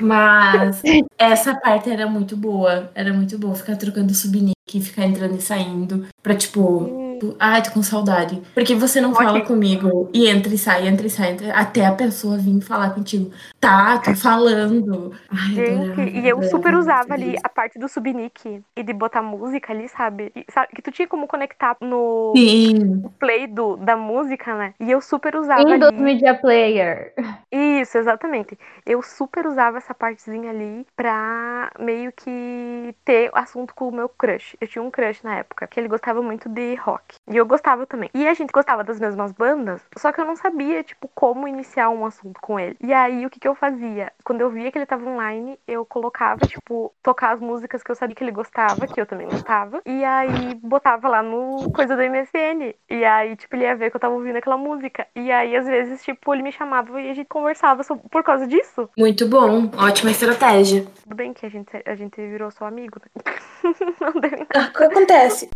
[0.01, 0.83] Mas
[1.19, 2.91] essa parte era muito boa.
[2.95, 3.55] Era muito boa.
[3.55, 6.07] Ficar trocando subnick, ficar entrando e saindo.
[6.23, 7.04] Pra tipo.
[7.39, 8.41] Ai, tô com saudade.
[8.55, 9.43] Porque você não fala Ok.
[9.47, 13.31] comigo e entra e sai, entra e sai, entra- até a pessoa vir falar contigo.
[13.61, 15.13] Tá, tô falando.
[15.31, 18.93] Ai, adorava, Gente, e eu adorava super usava ali a parte do subnick e de
[18.93, 20.33] botar música ali, sabe?
[20.37, 20.69] E, sabe?
[20.75, 23.03] Que tu tinha como conectar no Sim.
[23.19, 24.75] play do, da música, né?
[24.81, 26.03] E eu super usava Windows ali.
[26.03, 27.13] Media Player.
[27.51, 28.59] Isso, exatamente.
[28.85, 34.57] Eu super usava essa partezinha ali pra meio que ter assunto com o meu crush.
[34.61, 37.14] Eu tinha um crush na época, que ele gostava muito de rock.
[37.31, 38.11] E eu gostava também.
[38.15, 41.89] E a gente gostava das mesmas bandas, só que eu não sabia, tipo, como iniciar
[41.91, 42.77] um assunto com ele.
[42.81, 44.13] E aí, o que que eu fazia?
[44.25, 47.95] Quando eu via que ele tava online, eu colocava, tipo, tocar as músicas que eu
[47.95, 49.81] sabia que ele gostava, que eu também gostava.
[49.87, 52.75] E aí, botava lá no coisa do MSN.
[52.91, 55.07] E aí, tipo, ele ia ver que eu tava ouvindo aquela música.
[55.15, 58.47] E aí, às vezes, tipo, ele me chamava e a gente conversava sobre- por causa
[58.47, 58.89] disso.
[58.99, 59.71] Muito bom.
[59.79, 60.85] Ótima estratégia.
[61.03, 63.23] Tudo bem que a gente, a gente virou só amigo, né?
[64.01, 65.49] Não deu O que acontece?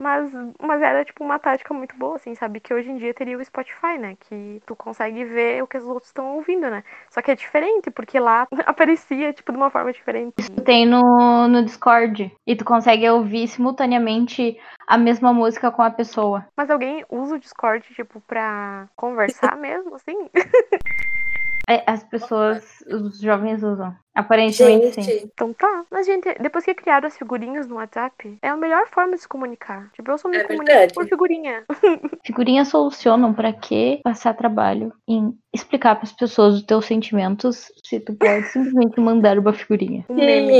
[0.00, 0.30] Mas,
[0.60, 2.60] mas era, tipo, uma tática muito boa, assim, sabe?
[2.60, 4.16] Que hoje em dia teria o Spotify, né?
[4.20, 6.84] Que tu consegue ver o que os outros estão ouvindo, né?
[7.10, 10.34] Só que é diferente, porque lá aparecia, tipo, de uma forma diferente.
[10.64, 12.30] Tem no, no Discord.
[12.46, 16.46] E tu consegue ouvir simultaneamente a mesma música com a pessoa.
[16.56, 20.28] Mas alguém usa o Discord, tipo, pra conversar mesmo, assim?
[21.68, 23.94] É, as pessoas, os jovens usam.
[24.14, 25.02] Aparentemente sim.
[25.02, 25.84] Gente, Então tá.
[25.90, 29.28] Mas, gente, depois que criaram as figurinhas no WhatsApp, é a melhor forma de se
[29.28, 29.90] comunicar.
[29.92, 30.94] Tipo, eu só me É comunico verdade.
[30.94, 31.64] por figurinha.
[32.24, 38.14] Figurinhas solucionam pra que passar trabalho em explicar pras pessoas os teus sentimentos se tu
[38.14, 40.04] pode simplesmente mandar uma figurinha.
[40.08, 40.52] Um meme.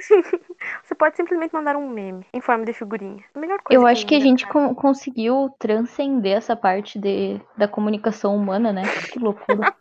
[0.00, 0.22] sim.
[0.84, 3.22] Você pode simplesmente mandar um meme em forma de figurinha.
[3.34, 7.66] A melhor coisa Eu acho que a gente con- conseguiu transcender essa parte de, da
[7.66, 8.82] comunicação humana, né?
[9.12, 9.74] Que loucura.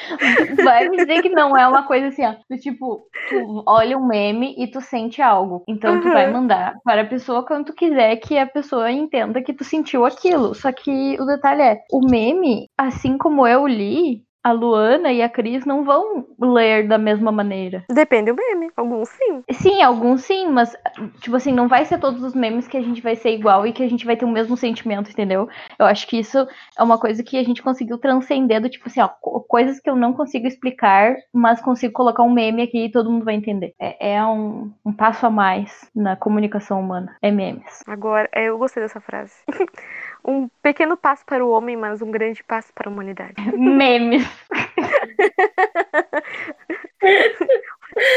[0.62, 2.34] Vai me dizer que não é uma coisa assim, ó.
[2.50, 5.64] do Tipo, tu olha um meme e tu sente algo.
[5.68, 6.32] Então tu vai Uhum.
[6.32, 10.54] mandar para a pessoa quando tu quiser que a pessoa entenda que tu sentiu aquilo.
[10.54, 15.28] Só que o detalhe é, o meme, assim como eu li, a Luana e a
[15.28, 17.84] Cris não vão ler da mesma maneira.
[17.90, 18.70] Depende do meme.
[18.76, 19.42] Alguns sim.
[19.50, 20.72] Sim, alguns sim, mas,
[21.20, 23.72] tipo assim, não vai ser todos os memes que a gente vai ser igual e
[23.72, 25.48] que a gente vai ter o mesmo sentimento, entendeu?
[25.76, 26.46] Eu acho que isso
[26.78, 29.90] é uma coisa que a gente conseguiu transcender do tipo assim, ó, co- coisas que
[29.90, 33.74] eu não consigo explicar, mas consigo colocar um meme aqui e todo mundo vai entender.
[33.80, 37.16] É, é um, um passo a mais na comunicação humana.
[37.20, 37.82] É memes.
[37.88, 39.34] Agora, é, eu gostei dessa frase.
[40.26, 43.34] um pequeno passo para o homem, mas um grande passo para a humanidade.
[43.56, 44.26] memes.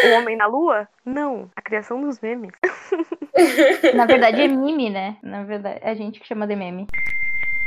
[0.04, 0.90] O homem na lua?
[1.06, 1.50] Não.
[1.56, 2.52] A criação dos memes.
[3.96, 5.18] Na verdade é meme, né?
[5.24, 6.88] Na verdade, é a gente que chama de meme.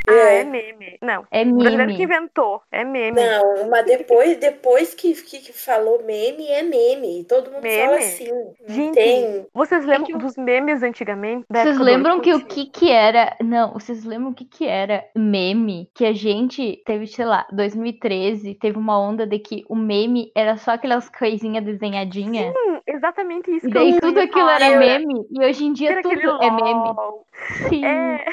[0.09, 0.45] Ah, é É.
[0.45, 0.99] meme.
[1.01, 1.25] Não.
[1.31, 2.05] É O brasileiro que meme.
[2.05, 2.61] inventou.
[2.73, 3.21] É meme.
[3.21, 7.25] Não, mas depois, depois que, que, que falou meme, é meme.
[7.29, 7.85] Todo mundo Meme?
[7.85, 8.29] fala assim.
[8.67, 9.47] Gente, tem.
[9.55, 11.47] vocês lembram que o- dos memes antigamente?
[11.49, 13.37] Vocês lembram que o que que era.
[13.43, 15.89] Não, vocês lembram o que que era meme?
[15.95, 20.57] Que a gente teve, sei lá, 2013, teve uma onda de que o meme era
[20.57, 22.53] só aquelas coisinhas desenhadinhas.
[22.55, 24.61] Hum, exatamente isso E que daí tudo aquilo falar.
[24.63, 25.27] era meme.
[25.31, 26.73] E hoje em dia tudo é meme.
[26.73, 27.27] LOL.
[27.69, 27.85] Sim.
[27.85, 28.25] É,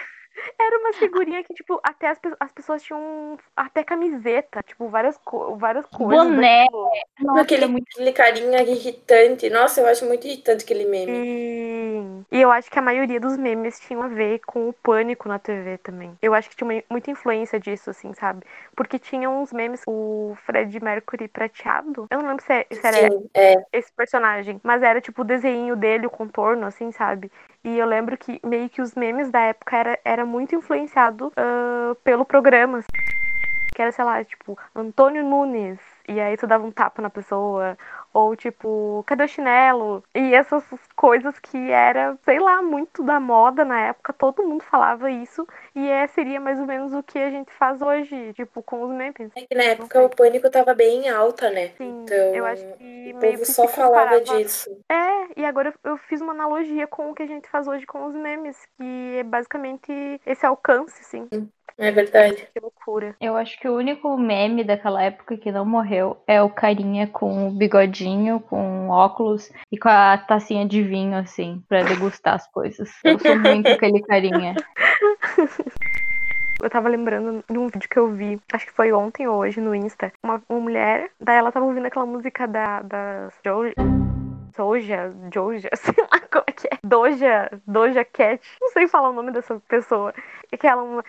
[0.60, 5.18] era uma figurinha que, tipo, até as, pe- as pessoas tinham até camiseta, tipo, várias,
[5.18, 6.26] co várias coisas.
[6.28, 6.64] Boné.
[6.66, 6.90] daquilo.
[7.22, 7.88] Nossa, aquele, era muito...
[7.94, 9.50] aquele carinha irritante.
[9.50, 11.12] Nossa, eu acho muito irritante aquele meme.
[11.12, 12.38] E...
[12.38, 15.40] e eu acho que a maioria dos memes tinham a ver com o pânico na
[15.40, 16.18] TV também.
[16.22, 18.46] Eu acho que tinha uma- muita influência disso, assim, sabe?
[18.76, 22.08] Porque tinha uns memes, o Fred Mercury prateado.
[22.10, 23.56] Eu não lembro se, é- se era Sim, é.
[23.74, 27.32] esse personagem, mas era tipo o desenho dele, o contorno, assim, sabe?
[27.64, 31.96] E eu lembro que meio que os memes da época era, era muito influenciado ah,
[32.04, 32.80] pelo programa.
[32.80, 32.88] assim.
[33.74, 35.80] Que era, sei lá, tipo, Antônio Nunes.
[36.08, 37.78] E aí tu dava um tapa na pessoa.
[38.14, 40.04] Ou tipo, cadê o chinelo?
[40.16, 40.64] E essas
[40.96, 44.14] coisas que era, sei lá, muito da moda na época.
[44.14, 45.48] Todo mundo falava isso.
[45.80, 48.90] E é, seria mais ou menos o que a gente faz hoje, tipo, com os
[48.92, 49.32] memes.
[49.34, 51.70] É que na época o pânico tava bem em alta, né?
[51.78, 54.70] Sim, Então, eu acho que o meio povo que só falava comparava- disso.
[54.92, 57.86] É, e agora eu eu fiz uma analogia com o que a gente faz hoje
[57.86, 59.92] com os memes, que é basicamente
[60.26, 61.28] esse alcance, assim.
[61.78, 62.48] É verdade.
[62.54, 63.16] Que loucura.
[63.22, 67.48] Eu acho que o único meme daquela época que não morreu é o carinha com
[67.48, 72.90] o bigodinho, com óculos e com a tacinha de vinho, assim, pra degustar as coisas.
[73.04, 74.56] Eu sou muito aquele carinha.
[76.62, 79.62] Eu tava lembrando de um vídeo que eu vi, acho que foi ontem ou hoje
[79.62, 80.12] no Insta.
[80.22, 83.74] Uma, uma mulher, daí ela tava ouvindo aquela música da, da Joja.
[84.56, 86.78] Soja, Joja, sei lá como é que é.
[86.84, 88.42] Doja, Doja Cat.
[88.62, 90.14] Não sei falar o nome dessa pessoa.
[90.52, 91.04] E que ela uma.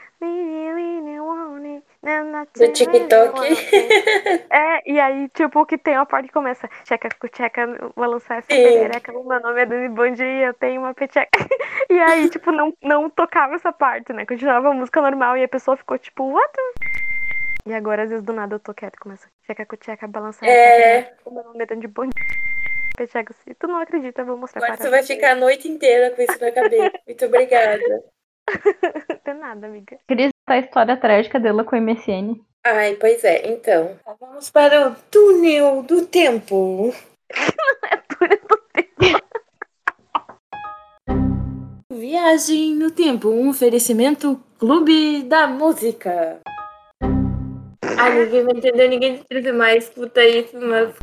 [2.57, 3.41] Do TikTok.
[4.51, 8.49] É, e aí, tipo, que tem uma parte que começa, tcheca, tcheca, vou lançar essa
[8.49, 11.31] perereca, meu nome é Dani Bom Dia, eu tenho uma peteca.
[11.89, 14.25] E aí, tipo, não, não tocava essa parte, né?
[14.27, 16.49] Continuava a música normal e a pessoa ficou tipo, what?
[16.53, 20.49] the-" E agora, às vezes, do nada eu tô quieta e começa, tcheca, tcheca, balançar
[20.49, 20.53] É.
[20.53, 22.60] essa perereca, meu nome é Dani Bom Dia.
[23.01, 25.67] Peteca, se tu não acredita, eu vou mostrar Agora para você vai ficar a noite
[25.67, 26.93] inteira com isso na cabeça.
[27.09, 28.05] Muito obrigada.
[29.09, 29.99] Não tem nada, amiga.
[30.07, 32.39] Cris, a história trágica dela com o MSN.
[32.63, 33.51] Ai, pois é.
[33.51, 36.95] Então, vamos para o túnel do tempo.
[37.91, 39.25] É tudo do tempo.
[41.91, 46.39] Viagem no tempo, um oferecimento Clube da Música.
[47.99, 49.89] Ah, ninguém vai entender, ninguém escreve mais.
[49.89, 50.95] Puta isso, mas.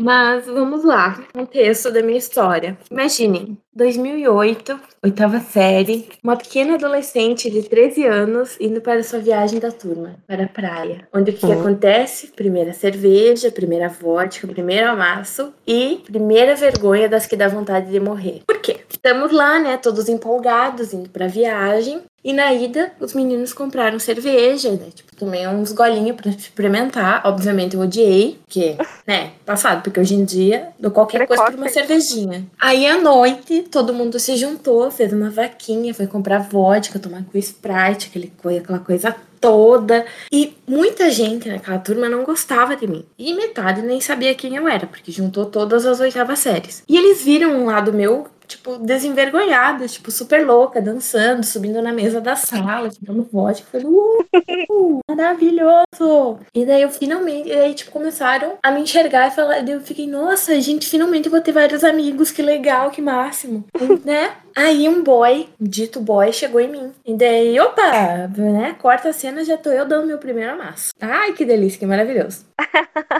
[0.00, 2.78] Mas vamos lá, contexto da minha história.
[2.90, 9.70] Imagine, 2008, oitava série, uma pequena adolescente de 13 anos indo para sua viagem da
[9.70, 11.06] turma, para a praia.
[11.12, 11.60] Onde o que Uhum.
[11.60, 12.28] acontece?
[12.28, 18.40] Primeira cerveja, primeira vodka, primeiro amasso e primeira vergonha das que dá vontade de morrer.
[18.46, 18.78] Por quê?
[18.88, 22.02] Estamos lá, né, todos empolgados, indo pra viagem.
[22.22, 24.88] E na ida, os meninos compraram cerveja, né?
[24.94, 27.22] Tipo, tomei uns golinhos pra experimentar.
[27.24, 31.64] Obviamente eu odiei, porque, né, passado, porque hoje em dia dou qualquer coisa por uma
[31.64, 31.74] Precoce.
[31.74, 32.46] cervejinha.
[32.60, 37.38] Aí à noite, todo mundo se juntou, fez uma vaquinha, foi comprar vodka, tomar com
[37.38, 40.04] Sprite, aquele coisa, aquela coisa toda.
[40.30, 43.04] E muita gente naquela turma não gostava de mim.
[43.18, 46.82] E metade nem sabia quem eu era, porque juntou todas as oitavas séries.
[46.86, 52.20] E eles viram um lado meu, tipo, desenvergonhada, tipo, super louca, dançando, subindo na mesa
[52.20, 53.66] da sala, ficando vodka.
[53.70, 56.40] Falei, uh, maravilhoso!
[56.54, 59.80] E daí eu finalmente, e aí, tipo, começaram a me enxergar e falar, daí eu
[59.80, 63.64] fiquei, nossa, gente, finalmente eu vou ter vários amigos, que legal, que máximo,
[64.04, 64.32] né?
[64.56, 66.92] Aí um boy, dito boy, chegou em mim.
[67.06, 68.74] E daí, opa, né?
[68.80, 70.90] Corta a cena, já tô eu dando meu primeiro amasso.
[71.00, 72.44] Ai, que delícia, que maravilhoso.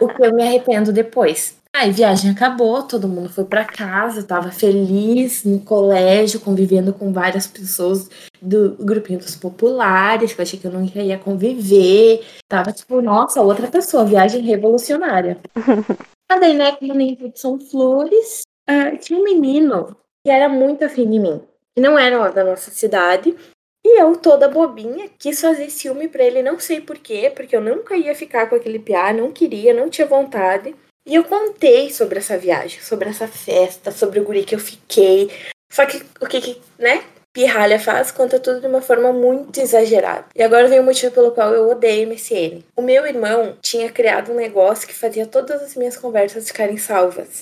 [0.01, 1.60] o que eu me arrependo depois.
[1.81, 7.11] Aí, viagem acabou, todo mundo foi pra casa, eu tava feliz no colégio, convivendo com
[7.11, 8.07] várias pessoas
[8.38, 12.23] do grupinho dos populares, que eu achei que eu não ia conviver.
[12.47, 15.38] Tava tipo, nossa, outra pessoa, viagem revolucionária.
[16.31, 21.09] Mas daí, né, nem tudo são flores, ah, tinha um menino que era muito afim
[21.09, 21.40] de mim,
[21.75, 23.35] que não era da nossa cidade.
[23.83, 27.97] E eu, toda bobinha, quis fazer ciúme pra ele, não sei porquê, porque eu nunca
[27.97, 30.75] ia ficar com aquele piá, não queria, não tinha vontade.
[31.07, 35.31] E eu contei sobre essa viagem, sobre essa festa, sobre o guri que eu fiquei.
[35.73, 37.03] Só que o que, que né?
[37.33, 40.25] Pirralha faz, conta tudo de uma forma muito exagerada.
[40.35, 42.65] E agora vem o motivo pelo qual eu odeio MSN.
[42.77, 47.41] O meu irmão tinha criado um negócio que fazia todas as minhas conversas ficarem salvas.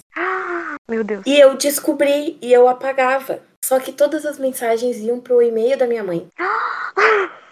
[0.90, 1.22] Meu Deus.
[1.26, 3.40] E eu descobri e eu apagava.
[3.64, 6.26] Só que todas as mensagens iam pro e-mail da minha mãe.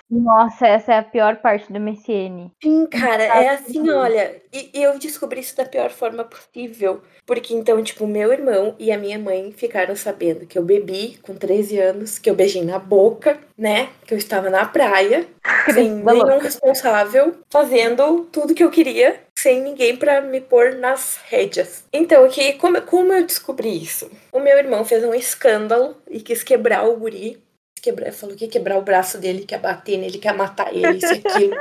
[0.09, 2.53] Nossa, essa é a pior parte do MSN.
[2.63, 4.41] Sim, cara, é assim, olha.
[4.53, 7.03] E, e eu descobri isso da pior forma possível.
[7.27, 11.35] Porque então, tipo, meu irmão e a minha mãe ficaram sabendo que eu bebi com
[11.35, 13.91] 13 anos, que eu beijei na boca, né?
[14.07, 15.27] Que eu estava na praia,
[15.75, 16.39] sem nenhum louca.
[16.39, 21.85] responsável, fazendo tudo que eu queria, sem ninguém pra me pôr nas rédeas.
[21.93, 24.09] Então, que, como, como eu descobri isso?
[24.33, 27.45] O meu irmão fez um escândalo e quis quebrar o guri.
[27.87, 30.97] Quebrar, falou que quebrar o braço dele, que ia bater nele, que ia matar ele,
[30.97, 31.57] isso aquilo.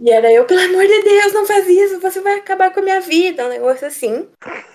[0.00, 2.82] E era eu, pelo amor de Deus, não faz isso, você vai acabar com a
[2.84, 4.28] minha vida, um negócio assim.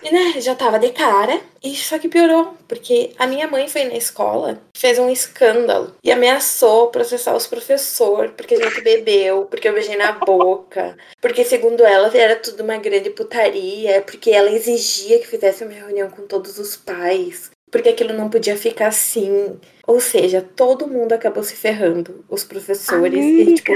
[0.03, 3.85] E né, já tava de cara, e só que piorou, porque a minha mãe foi
[3.85, 9.69] na escola, fez um escândalo e ameaçou processar os professores, porque a gente bebeu, porque
[9.69, 15.19] eu beijei na boca, porque segundo ela era tudo uma grande putaria, porque ela exigia
[15.19, 19.57] que fizesse uma reunião com todos os pais, porque aquilo não podia ficar assim.
[19.85, 23.73] Ou seja, todo mundo acabou se ferrando, os professores, e tipo,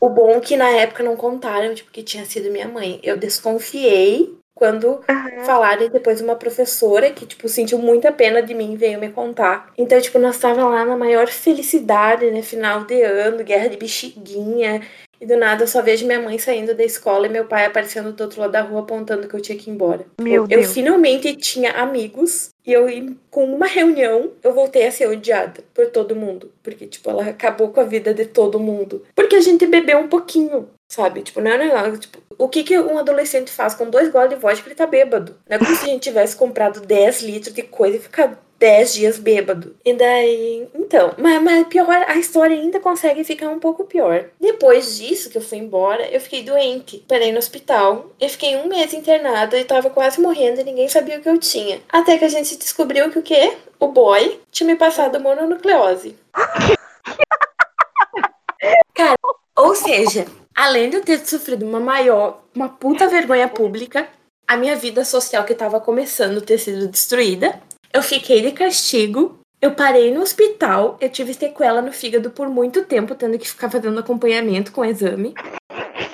[0.00, 3.00] o bom é que na época não contaram, tipo, que tinha sido minha mãe.
[3.02, 5.44] Eu desconfiei quando Aham.
[5.44, 9.72] falaram e depois uma professora que, tipo, sentiu muita pena de mim veio me contar.
[9.76, 12.42] Então, tipo, nós tava lá na maior felicidade, né?
[12.42, 14.82] Final de ano, guerra de bexiguinha.
[15.20, 18.12] E do nada eu só vejo minha mãe saindo da escola e meu pai aparecendo
[18.12, 20.04] do outro lado da rua apontando que eu tinha que ir embora.
[20.20, 20.72] Meu eu, eu Deus.
[20.72, 22.86] finalmente tinha amigos e eu,
[23.30, 26.52] com uma reunião, eu voltei a ser odiada por todo mundo.
[26.62, 29.04] Porque, tipo, ela acabou com a vida de todo mundo.
[29.14, 31.22] Porque a gente bebeu um pouquinho, sabe?
[31.22, 34.36] Tipo, não é negócio, tipo, o que, que um adolescente faz com dois goles de
[34.36, 35.36] vodka ele tá bêbado?
[35.48, 38.94] Não é como se a gente tivesse comprado 10 litros de coisa e ficar 10
[38.94, 39.74] dias bêbado.
[39.84, 40.68] E daí.
[40.72, 44.26] Então, mas, mas pior, a história ainda consegue ficar um pouco pior.
[44.40, 47.04] Depois disso, que eu fui embora, eu fiquei doente.
[47.08, 48.12] Parei no hospital.
[48.20, 51.38] Eu fiquei um mês internada e tava quase morrendo e ninguém sabia o que eu
[51.38, 51.80] tinha.
[51.88, 53.56] Até que a gente descobriu que o quê?
[53.80, 56.16] O boy tinha me passado mononucleose.
[58.94, 59.16] Cara,
[59.56, 64.06] ou seja, além de eu ter sofrido uma maior, uma puta vergonha pública,
[64.46, 67.60] a minha vida social que tava começando ter sido destruída.
[67.92, 69.38] Eu fiquei de castigo.
[69.60, 70.96] Eu parei no hospital.
[71.00, 75.34] Eu tive sequela no fígado por muito tempo, tendo que ficar fazendo acompanhamento com exame.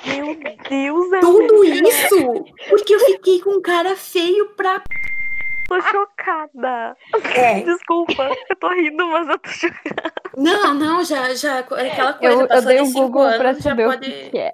[0.05, 0.37] Meu
[0.69, 1.89] Deus, Tudo amiga.
[1.89, 4.81] isso porque eu fiquei com um cara feio pra.
[5.67, 6.95] Tô chocada.
[7.35, 7.61] É.
[7.61, 10.13] Desculpa, eu tô rindo, mas eu tô chocada.
[10.37, 11.59] Não, não, já, já.
[11.59, 14.11] Aquela coisa Eu, eu passou dei de cinco Google pra anos, já saber o pode.
[14.11, 14.53] que, que é.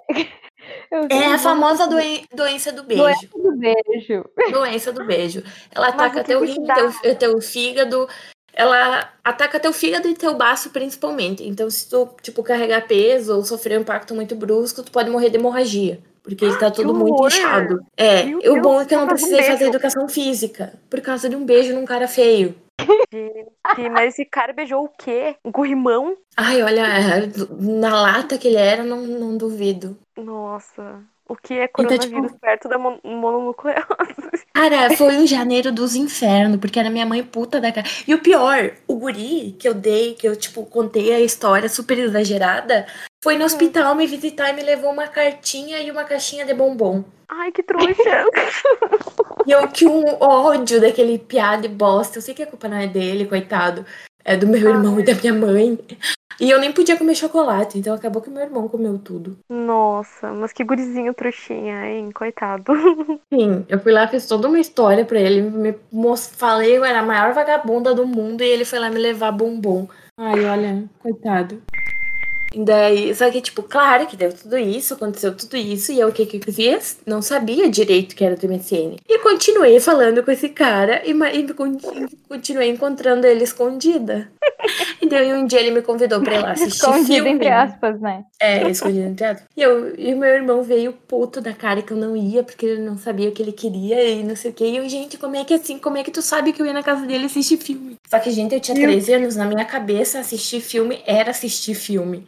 [1.10, 3.02] É a famosa doen- doença do beijo.
[3.02, 4.24] Doença do beijo.
[4.52, 5.42] Doença do beijo.
[5.74, 6.64] Ela Mas ataca teu rim,
[7.02, 8.08] teu, teu fígado.
[8.52, 11.46] Ela ataca teu fígado e teu baço principalmente.
[11.46, 15.28] Então, se tu, tipo, carregar peso ou sofrer um impacto muito brusco, tu pode morrer
[15.30, 16.00] de hemorragia.
[16.22, 17.78] Porque ele tá todo Que muito inchado.
[17.96, 20.72] É, o bom é que eu não precisei fazer educação física.
[20.90, 22.54] Por causa de um beijo num cara feio.
[23.12, 25.36] Gente, mas esse cara beijou o quê?
[25.44, 26.16] Um corrimão?
[26.36, 26.84] Ai, olha,
[27.58, 29.96] na lata que ele era, não, não duvido.
[30.16, 31.00] Nossa.
[31.28, 33.82] O que é Então, coronavírus tipo- perto da mon- mononucleose?
[34.54, 37.86] Cara, foi um janeiro dos infernos, porque era minha mãe puta da cara.
[38.06, 41.98] E o pior, o guri que eu dei, que eu, tipo, contei a história super
[41.98, 42.86] exagerada,
[43.26, 47.02] foi no hospital me visitar e me levou uma cartinha e uma caixinha de bombom.
[47.28, 48.24] Ai, que trouxa.
[49.44, 52.18] E eu que um ódio daquele piada e bosta.
[52.18, 53.84] Eu sei que a culpa não é dele, coitado.
[54.24, 55.76] É do meu irmão e da minha mãe.
[56.40, 59.36] E eu nem podia comer chocolate, então acabou que meu irmão comeu tudo.
[59.48, 62.12] Nossa, mas que gurizinho trouxinha, hein?
[62.12, 62.72] Coitado.
[63.34, 65.42] Sim, eu fui lá, fiz toda uma história pra ele.
[65.42, 65.74] Me
[66.36, 69.32] falei que eu era a maior vagabunda do mundo e ele foi lá me levar
[69.32, 69.88] bombom.
[70.16, 71.60] Ai, olha, coitado.
[72.56, 76.12] Daí, só que, tipo, claro que deu tudo isso, aconteceu tudo isso, e eu o
[76.12, 76.98] que que eu fiz?
[77.06, 78.96] Não sabia direito que era do MSN.
[79.08, 81.76] E continuei falando com esse cara e, e con-
[82.28, 84.30] continuei encontrando ele escondida.
[85.00, 87.30] E daí um dia ele me convidou pra ir lá assistir Escondido, filme.
[87.30, 88.24] entre aspas, né?
[88.40, 89.44] É, escondido no teatro.
[89.56, 92.64] E, eu, e o meu irmão veio puto da cara que eu não ia, porque
[92.66, 94.64] ele não sabia o que ele queria e não sei o quê.
[94.64, 95.78] E eu, gente, como é que assim?
[95.78, 97.96] Como é que tu sabe que eu ia na casa dele assistir filme?
[98.08, 102.24] Só que, gente, eu tinha 13 anos, na minha cabeça, assistir filme era assistir filme.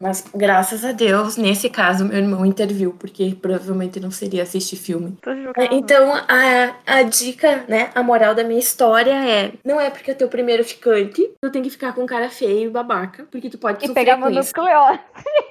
[0.00, 5.16] Mas, graças a Deus, nesse caso, meu irmão interviu, porque provavelmente não seria assistir filme.
[5.58, 5.74] É.
[5.74, 10.14] Então, a, a dica, né, a moral da minha história é: não é porque é
[10.14, 13.58] teu primeiro ficante, tu tem que ficar com um cara feio e babaca, porque tu
[13.58, 14.52] pode E sofrer pegar com isso.
[14.56, 15.00] mononucleose.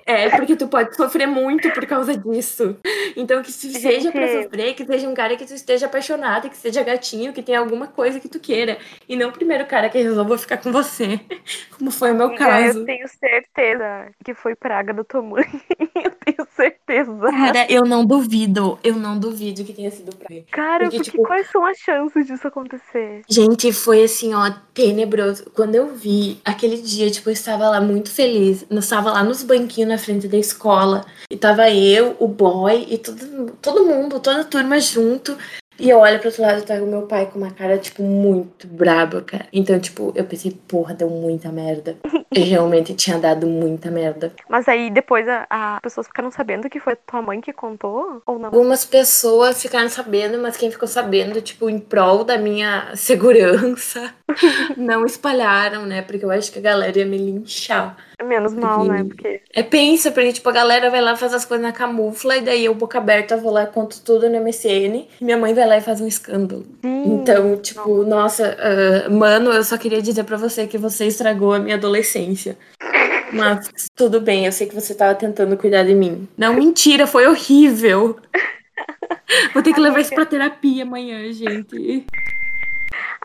[0.05, 2.75] É, porque tu pode sofrer muito por causa disso.
[3.15, 6.57] Então, que se seja pra sofrer, que seja um cara que tu esteja apaixonado, que
[6.57, 8.79] seja gatinho, que tenha alguma coisa que tu queira.
[9.07, 11.19] E não o primeiro cara que resolva ficar com você.
[11.77, 12.79] Como foi o meu Amiga, caso.
[12.79, 15.43] Eu tenho certeza que foi praga da tua mãe.
[15.95, 17.11] eu tenho certeza.
[17.29, 18.79] Cara, eu não duvido.
[18.83, 20.45] Eu não duvido que tenha sido pra mim.
[20.51, 23.21] Cara, Porque, porque tipo- quais são as chances disso acontecer?
[23.29, 25.49] Gente, foi assim, ó, tenebroso.
[25.53, 28.65] Quando eu vi aquele dia, tipo, eu estava lá muito feliz.
[28.69, 31.05] Eu estava lá nos banquinhos na frente da escola.
[31.31, 35.37] E tava eu, o boy e todo, todo mundo, toda a turma junto.
[35.79, 38.03] E eu olho pro outro lado e tá o meu pai com uma cara, tipo,
[38.03, 39.47] muito braba, cara.
[39.53, 41.97] Então, tipo, eu pensei, porra, deu muita merda.
[42.31, 44.31] E realmente tinha dado muita merda.
[44.47, 48.21] Mas aí depois a, a pessoas ficaram sabendo que foi tua mãe que contou?
[48.23, 48.45] Ou não?
[48.45, 54.13] Algumas pessoas ficaram sabendo, mas quem ficou sabendo, tipo, em prol da minha segurança,
[54.77, 56.03] não espalharam, né?
[56.03, 57.97] Porque eu acho que a galera ia me linchar.
[58.23, 59.03] Menos mal, né?
[59.03, 59.41] Porque-.
[59.53, 62.65] É, pensa, porque, tipo, a galera vai lá fazer as coisas na camufla e daí
[62.65, 65.81] eu, boca aberta, vou lá e conto tudo no MSN minha mãe vai lá e
[65.81, 66.65] faz um escândalo.
[66.81, 67.03] Sim.
[67.13, 71.59] Então, tipo, nossa, ah, mano, eu só queria dizer pra você que você estragou a
[71.59, 72.57] minha adolescência.
[73.31, 76.27] Mas tudo bem, eu sei que você tava tentando cuidar de mim.
[76.37, 78.17] Não, mentira, foi horrível.
[79.53, 82.05] Vou ter que levar isso pra terapia amanhã, gente.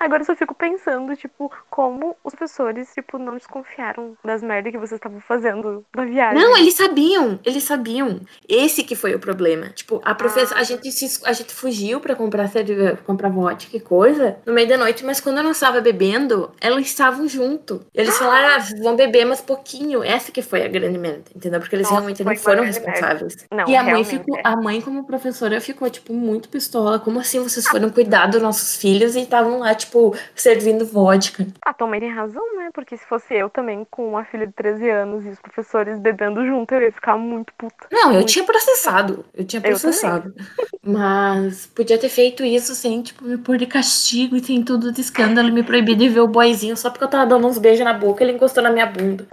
[0.05, 4.79] Agora eu só fico pensando, tipo, como os professores, tipo, não desconfiaram das merdas que
[4.79, 6.43] vocês estavam fazendo na viagem.
[6.43, 8.21] Não, eles sabiam, eles sabiam.
[8.47, 9.71] Esse que foi o problema.
[9.71, 13.81] Tipo, a professora, a gente se, a gente fugiu pra comprar cerve- comprar vodka e
[13.81, 17.81] coisa no meio da noite, mas quando eu não estava bebendo, elas estavam junto.
[17.95, 20.03] Eles falaram, ah, vocês vão beber mas pouquinho.
[20.03, 21.61] Essa que foi a grande merda, entendeu?
[21.61, 23.37] Porque eles Nossa, realmente não foram responsáveis.
[23.51, 24.43] Não, e a mãe ficou, é.
[24.45, 26.99] a mãe como professora ficou tipo muito pistola.
[26.99, 29.94] Como assim vocês foram cuidar dos nossos filhos e estavam lá tipo
[30.35, 31.47] servindo vodka?
[31.65, 32.71] Ah, tua mãe tem razão, né?
[32.75, 36.45] Porque se fosse eu também com uma filha de 13 anos e os professores bebendo
[36.47, 37.89] junto, eu ia ficar muito puta.
[37.91, 38.27] Não, eu Muito.
[38.27, 39.25] tinha processado.
[39.35, 40.35] Eu tinha Eu processado.
[40.83, 45.01] Mas podia ter feito isso sem, tipo, me pôr de castigo e sem tudo de
[45.01, 47.85] escândalo e me proibir de ver o boyzinho só porque eu tava dando uns beijos
[47.85, 49.27] na boca e ele encostou na minha bunda.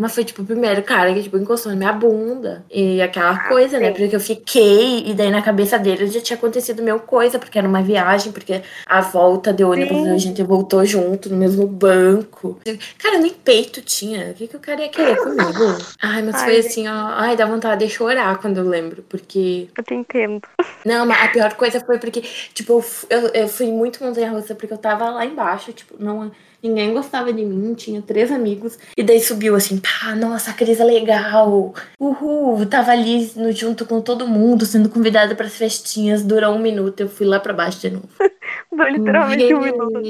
[0.00, 2.64] Mas foi, tipo, o primeiro cara que, tipo, encostou na minha bunda.
[2.70, 3.88] E aquela coisa, né?
[3.88, 4.00] sim.
[4.00, 7.68] Porque eu fiquei, e daí na cabeça dele já tinha acontecido mil coisa, porque era
[7.68, 10.10] uma viagem, porque a volta de ônibus Sim.
[10.10, 12.58] a gente voltou junto no mesmo banco.
[12.98, 14.30] Cara, nem peito tinha.
[14.30, 15.76] O que, que o cara ia querer comigo?
[16.00, 17.08] Ai, mas Ai, foi assim, ó.
[17.12, 20.40] Ai, dá vontade de chorar quando eu lembro, porque Eu te entendo.
[20.86, 22.22] não, mas a pior coisa foi porque,
[22.54, 26.30] tipo, eu, eu fui muito montanha russa porque eu tava lá embaixo, tipo, não,
[26.62, 28.78] ninguém gostava de mim, tinha três amigos.
[28.96, 31.74] E daí subiu assim, pá, nossa, a Cris é legal.
[31.98, 36.22] Uhul, tava ali no, junto com todo mundo, sendo convidada pras festinhas.
[36.22, 38.08] Durou um minuto, eu fui lá pra baixo de novo.
[38.72, 40.00] Dou literalmente um minuto.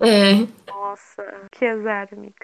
[0.00, 2.34] É, Nossa, que azar, amiga.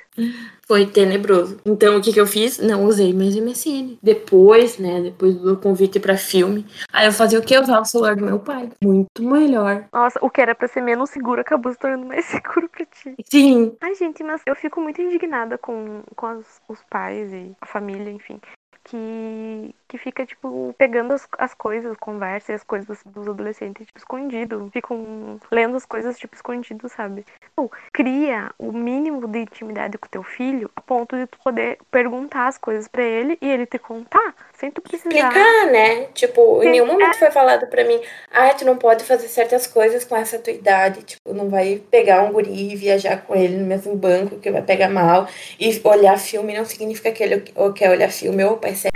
[0.67, 1.59] foi tenebroso.
[1.65, 2.59] Então, o que que eu fiz?
[2.59, 3.99] Não usei mais MSN.
[4.03, 7.55] Depois, né, depois do convite pra filme, aí eu fazia o que?
[7.55, 8.71] Eu usava o celular do meu pai.
[8.83, 9.85] Muito melhor.
[9.93, 13.15] Nossa, o que era pra ser menos seguro acabou se tornando mais seguro pra ti.
[13.25, 17.67] Sim, Ai, gente, mas eu fico muito indignada com, com as- os pais e a
[17.67, 18.41] família, enfim.
[18.85, 23.99] que, que fica, tipo, pegando as, as coisas, conversa e as coisas dos adolescentes, tipo,
[23.99, 24.69] escondido.
[24.73, 27.25] Ficam lendo as coisas, tipo, escondido, sabe?
[27.41, 32.49] Tipo, cria o mínimo de intimidade com teu filho a ponto de tu poder perguntar
[32.49, 35.09] as coisas para ele e ele te contar, sem tu precisar.
[35.09, 36.05] Explicar, né?
[36.15, 37.19] Tipo, em Sim, nenhum momento é.
[37.19, 38.01] foi falado pra mim,
[38.33, 41.03] ah, tu não pode fazer certas coisas com essa tua idade.
[41.03, 44.63] Tipo, não vai pegar um guri e viajar com ele no mesmo banco que vai
[44.63, 45.29] pegar mal.
[45.59, 48.45] E olhar filme não significa que ele ou quer olhar filme.
[48.45, 48.91] Opa, isso é...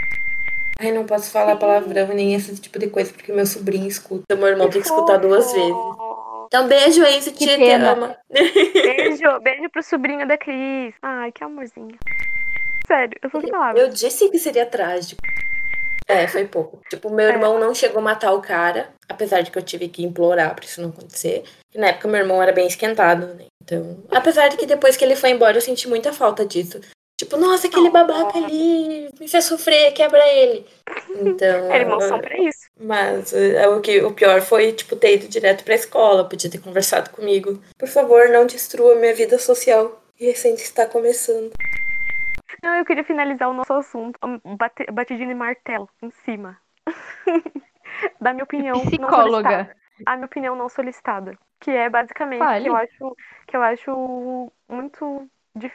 [0.81, 4.35] Ai, não posso falar palavrão nem esse tipo de coisa, porque meu sobrinho escuta.
[4.35, 5.77] Meu irmão tem que escutar duas vezes.
[6.47, 8.17] Então, beijo aí, se Que tia te ama.
[8.31, 10.95] Beijo, beijo pro sobrinho da Cris.
[11.03, 11.97] Ai, que amorzinho.
[12.87, 13.81] Sério, eu sou palavras.
[13.81, 15.21] Eu disse que seria trágico.
[16.09, 16.81] É, foi pouco.
[16.91, 17.33] Tipo, meu É.
[17.33, 20.65] irmão não chegou a matar o cara, apesar de que eu tive que implorar pra
[20.65, 21.45] isso não acontecer.
[21.73, 23.45] E na época meu irmão era bem esquentado, né?
[23.63, 26.81] Então, apesar de que depois que ele foi embora eu senti muita falta disso.
[27.21, 30.67] Tipo, nossa, aquele babaca ali me fez sofrer, quebra ele.
[31.11, 31.71] Então.
[31.71, 32.71] Irmãos são pra isso.
[32.81, 36.63] Mas é, o, que, o pior foi, tipo, ter ido direto pra escola, podia ter
[36.63, 37.63] conversado comigo.
[37.77, 40.01] Por favor, não destrua minha vida social.
[40.17, 41.53] que Recente está começando.
[42.63, 44.19] Não, eu queria finalizar o nosso assunto.
[44.57, 46.57] Bate, batidinho de martelo em cima.
[48.19, 48.77] da minha opinião.
[48.77, 49.11] não solicitada.
[49.13, 49.77] Psicóloga.
[50.07, 51.39] a minha opinião não solicitada.
[51.61, 52.63] Que é basicamente Fale.
[52.63, 53.17] que eu acho
[53.47, 55.29] que eu acho muito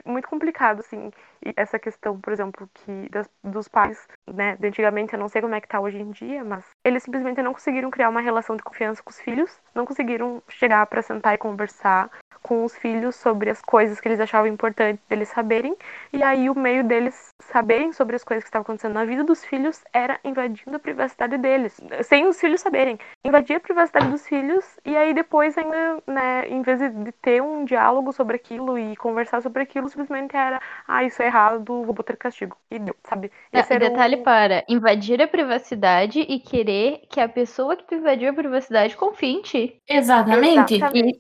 [0.06, 1.12] muito complicado assim.
[1.46, 5.42] E essa questão por exemplo que das- dos pais né de antigamente eu não sei
[5.42, 8.56] como é que tá hoje em dia mas eles simplesmente não conseguiram criar uma relação
[8.56, 12.10] de confiança com os filhos não conseguiram chegar para sentar e conversar
[12.42, 15.76] com os filhos sobre as coisas que eles achavam importante deles saberem
[16.14, 19.44] e aí o meio deles saberem sobre as coisas que estavam acontecendo na vida dos
[19.44, 24.66] filhos era invadindo a privacidade deles sem os filhos saberem invadir a privacidade dos filhos
[24.86, 29.42] e aí depois ainda, né, em vez de ter um diálogo sobre aquilo e conversar
[29.42, 32.58] sobre aquilo, simplesmente era, ah, isso é errado, vou botar castigo.
[32.70, 33.32] E deu, sabe?
[33.54, 37.96] Esse era o- detalhe para invadir a privacidade e querer que a pessoa que tu
[37.96, 39.82] invadiu a privacidade confie em ti.
[39.88, 40.76] Exatamente.
[40.76, 41.20] Exatamente.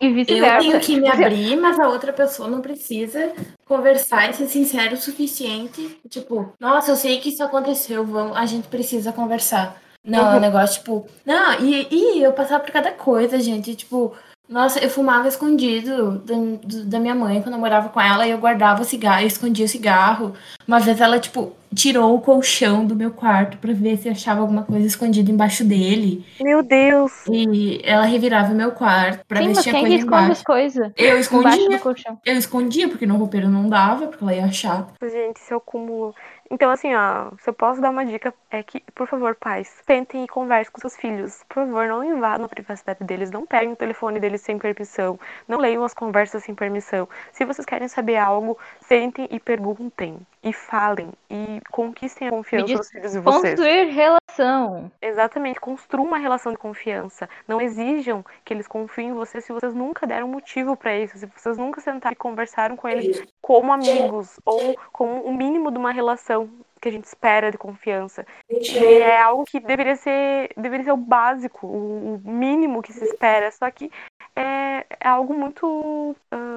[0.00, 0.53] E Eu vice-versa.
[0.58, 3.32] Tenho que me abrir, mas a outra pessoa não precisa
[3.64, 6.00] conversar e ser sincero o suficiente.
[6.08, 9.80] Tipo, nossa, eu sei que isso aconteceu, vamos, a gente precisa conversar.
[10.04, 14.14] Não, é um negócio, tipo, não, e, e eu passava por cada coisa, gente, tipo,
[14.48, 18.30] nossa, eu fumava escondido da, do- da minha mãe quando eu morava com ela e
[18.30, 20.34] eu guardava o cigarro, eu escondia o cigarro.
[20.68, 24.62] Uma vez ela, tipo, tirou o colchão do meu quarto pra ver se achava alguma
[24.62, 26.24] coisa escondida embaixo dele.
[26.40, 27.12] Meu Deus!
[27.30, 30.04] E ela revirava o meu quarto pra Sim, ver se mas tinha quem que coisa
[30.04, 30.32] esconde embaixo.
[30.32, 30.92] as coisas?
[30.96, 31.70] Eu Embaixo escondia.
[31.78, 32.18] do colchão.
[32.24, 34.86] Eu escondia, porque no roupeiro não dava, porque ela ia achar.
[35.02, 36.14] Gente, isso é cúmulo.
[36.50, 40.24] Então, assim, ó, se eu posso dar uma dica, é que, por favor, pais, sentem
[40.24, 41.42] e conversem com seus filhos.
[41.48, 45.18] Por favor, não invadam a privacidade deles, não peguem o telefone deles sem permissão,
[45.48, 47.08] não leiam as conversas sem permissão.
[47.32, 52.78] Se vocês querem saber algo, sentem e perguntem, e falem, e conquistem a confiança diz-
[52.78, 53.54] dos filhos de vocês.
[53.54, 54.92] Construir relação.
[55.00, 57.28] Exatamente, construam uma relação de confiança.
[57.48, 61.26] Não exijam que eles confiem em vocês se vocês nunca deram motivo pra isso, se
[61.26, 65.92] vocês nunca sentaram e conversaram com eles como amigos ou como o mínimo de uma
[65.92, 66.50] relação
[66.84, 68.26] que a gente espera de confiança.
[68.50, 73.50] E é algo que deveria ser, deveria ser o básico, o, mínimo que se espera.
[73.50, 73.90] Só que
[74.36, 76.14] é, é algo muito.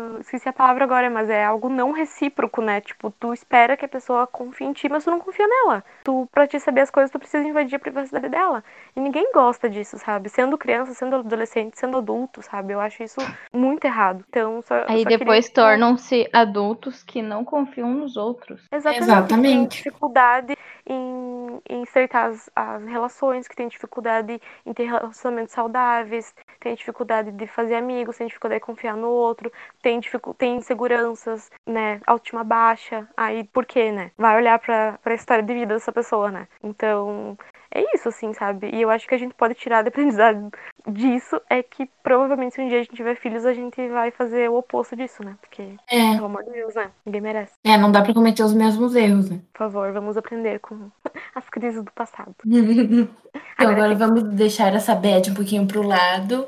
[0.07, 2.81] Ah, esqueci a palavra agora, mas é algo não recíproco, né?
[2.81, 5.83] Tipo, tu espera que a pessoa confie em ti, mas tu não confia nela.
[6.03, 8.63] Tu, pra te saber as coisas, tu precisa invadir a privacidade dela.
[8.95, 10.29] E ninguém gosta disso, sabe?
[10.29, 12.73] Sendo criança, sendo adolescente, sendo adulto, sabe?
[12.73, 13.19] Eu acho isso
[13.53, 14.23] muito errado.
[14.29, 15.63] Então, só, Aí só depois queria...
[15.63, 18.61] tornam-se adultos que não confiam nos outros.
[18.71, 19.03] Exatamente.
[19.03, 19.77] Exatamente.
[19.77, 20.56] Dificuldade
[20.87, 27.31] em, em estreitar as, as relações, que tem dificuldade em ter relacionamentos saudáveis, tem dificuldade
[27.31, 29.99] de fazer amigos, tem dificuldade de confiar no outro, tem,
[30.37, 31.99] tem inseguranças, né?
[32.05, 33.07] Autoestima baixa.
[33.15, 34.11] Aí, por quê, né?
[34.17, 36.47] Vai olhar pra, pra história de vida dessa pessoa, né?
[36.63, 37.37] Então,
[37.71, 38.69] é isso, assim, sabe?
[38.73, 40.49] E eu acho que a gente pode tirar de aprendizado
[40.87, 44.49] disso é que provavelmente se um dia a gente tiver filhos, a gente vai fazer
[44.49, 45.35] o oposto disso, né?
[45.41, 46.91] Porque, É, pelo amor de Deus, né?
[47.05, 47.53] Ninguém merece.
[47.63, 49.41] é, não dá pra cometer os mesmos erros, né?
[49.53, 50.89] Por favor, vamos aprender com
[51.35, 52.35] as crises do passado.
[53.59, 56.47] Então agora vamos deixar essa bad um pouquinho pro lado.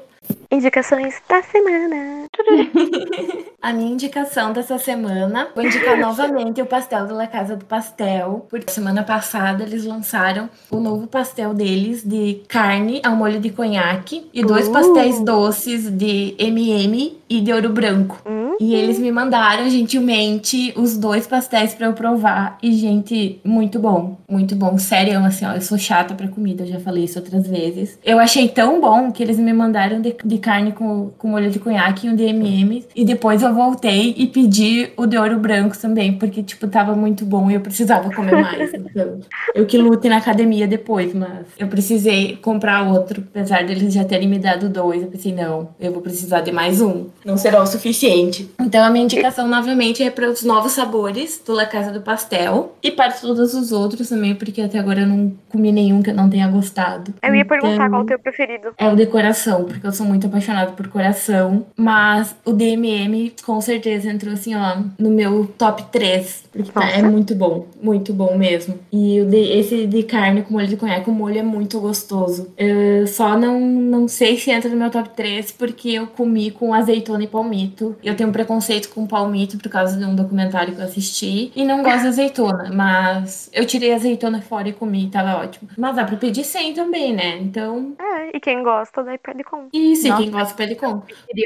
[0.51, 2.27] Indicações da semana.
[3.61, 8.47] A minha indicação dessa semana, vou indicar novamente o pastel da La Casa do Pastel,
[8.49, 14.29] porque semana passada eles lançaram o novo pastel deles de carne ao molho de conhaque
[14.33, 14.71] e dois Uh.
[14.71, 18.19] pastéis doces de MM e de ouro branco.
[18.25, 22.57] Hum, E eles me mandaram gentilmente os dois pastéis para eu provar.
[22.61, 24.17] E, gente, muito bom.
[24.27, 24.77] Muito bom.
[24.77, 27.97] Sério, assim, ó, eu sou chata pra comida, eu já falei isso outras vezes.
[28.03, 31.59] Eu achei tão bom que eles me mandaram de, de carne com, com molho de
[31.59, 32.87] conhaque e um de M&M's.
[32.93, 37.25] E depois eu voltei e pedi o de ouro branco também, porque, tipo, tava muito
[37.25, 38.73] bom e eu precisava comer mais.
[38.75, 39.19] então,
[39.55, 44.27] eu que lute na academia depois, mas eu precisei comprar outro, apesar deles já terem
[44.27, 45.01] me dado dois.
[45.01, 47.05] Eu pensei, não, eu vou precisar de mais um.
[47.23, 48.48] Não será o suficiente.
[48.59, 52.75] Então, a minha indicação novamente é para os novos sabores do La Casa do Pastel
[52.81, 56.15] e para todos os outros também, porque até agora eu não comi nenhum que eu
[56.15, 57.13] não tenha gostado.
[57.21, 58.69] Eu ia perguntar então, qual é o teu preferido.
[58.77, 61.65] É o de coração, porque eu sou muito apaixonada por coração.
[61.75, 66.43] Mas o DMM com certeza entrou assim, ó, no meu top 3.
[66.51, 68.79] Porque tá, é muito bom, muito bom mesmo.
[68.91, 72.51] E o de, esse de carne com molho de conhaque, o molho é muito gostoso.
[72.57, 76.73] Eu só não, não sei se entra no meu top 3 porque eu comi com
[76.73, 77.95] azeitona e palmito.
[78.03, 81.51] Eu tenho um preconceito com palmito por causa de um documentário que eu assisti.
[81.53, 85.69] E não gosto de azeitona, mas eu tirei a azeitona fora e comi, tava ótimo.
[85.77, 87.37] Mas dá pra pedir sem também, né?
[87.37, 87.95] Então.
[87.99, 89.67] É, e quem gosta, daí pede com.
[89.73, 90.87] Isso, Nossa, e quem gosta, pede com.
[90.87, 91.01] Um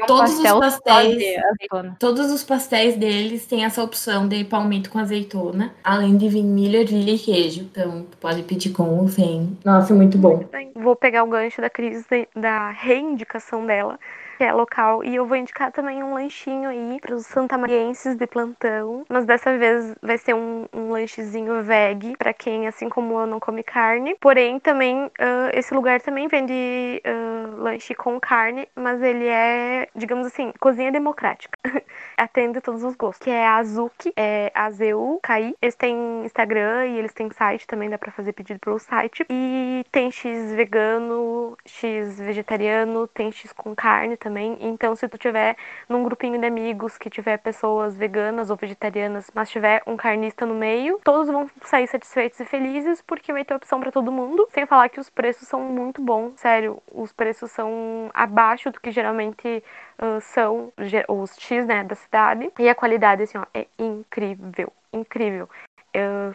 [0.05, 1.23] todos os pastéis.
[1.97, 6.79] Todos os pastéis deles têm essa opção de palmito com azeitona, além de vir milho,
[6.79, 7.61] ervilha e queijo.
[7.61, 9.57] Então, pode pedir com ou sem.
[9.65, 10.45] Nossa, muito bom.
[10.75, 13.97] Vou pegar o gancho da crise da reindicação dela
[14.37, 15.03] que é local.
[15.03, 19.05] E eu vou indicar também um lanchinho aí para os santamarienses de plantão.
[19.09, 23.39] Mas dessa vez vai ser um, um lanchezinho veg para quem, assim como eu, não
[23.39, 24.15] come carne.
[24.19, 30.27] Porém, também, uh, esse lugar também vende uh, lanche com carne, mas ele é, digamos
[30.27, 31.57] assim, cozinha democrática.
[32.17, 33.23] Atende todos os gostos.
[33.23, 35.55] Que é a Azuki, é A-Z-U-K-I.
[35.61, 39.25] Eles têm Instagram e eles têm site também, dá para fazer pedido pelo site.
[39.29, 44.57] E tem X vegano, X vegetariano, tem X com carne também.
[44.61, 45.55] Então, se tu tiver
[45.89, 50.55] num grupinho de amigos que tiver pessoas veganas ou vegetarianas, mas tiver um carnista no
[50.55, 54.47] meio, todos vão sair satisfeitos e felizes porque vai ter opção para todo mundo.
[54.51, 58.91] Sem falar que os preços são muito bons, sério, os preços são abaixo do que
[58.91, 59.63] geralmente
[59.99, 60.71] uh, são
[61.09, 62.51] os X, né, da cidade.
[62.57, 65.49] E a qualidade, assim, ó, é incrível, incrível.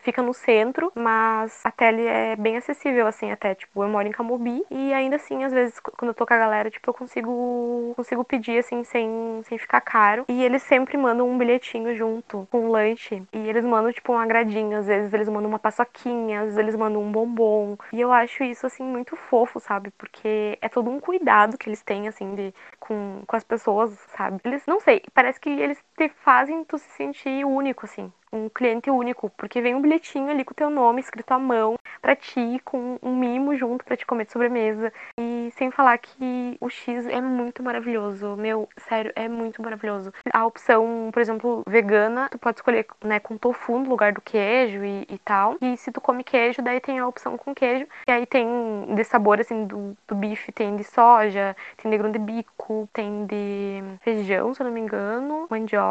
[0.03, 4.13] Fica no centro, mas a tele é bem acessível, assim, até, tipo, eu moro em
[4.13, 7.93] Camobi e ainda assim, às vezes, quando eu tô com a galera, tipo, eu consigo,
[7.97, 10.25] consigo pedir, assim, sem, sem ficar caro.
[10.29, 13.23] E eles sempre mandam um bilhetinho junto com um lanche.
[13.33, 14.79] E eles mandam, tipo, um agradinho.
[14.79, 17.77] Às vezes eles mandam uma paçoquinha, às vezes eles mandam um bombom.
[17.93, 19.91] E eu acho isso, assim, muito fofo, sabe?
[19.99, 24.41] Porque é todo um cuidado que eles têm, assim, de, com, com as pessoas, sabe?
[24.45, 28.91] Eles, não sei, parece que eles te fazem tu se sentir único, assim um cliente
[28.91, 32.61] único, porque vem um bilhetinho ali com o teu nome escrito à mão para ti,
[32.65, 34.93] com um mimo junto para te comer de sobremesa.
[35.19, 38.37] E sem falar que o X é muito maravilhoso.
[38.37, 40.13] Meu, sério, é muito maravilhoso.
[40.33, 44.85] A opção, por exemplo, vegana, tu pode escolher, né, com tofu no lugar do queijo
[44.85, 45.57] e, e tal.
[45.61, 47.87] E se tu come queijo, daí tem a opção com queijo.
[48.07, 48.47] E aí tem
[48.95, 53.25] de sabor, assim, do, do bife, tem de soja, tem de grão de bico, tem
[53.27, 55.88] de feijão, se eu não me engano, mandioca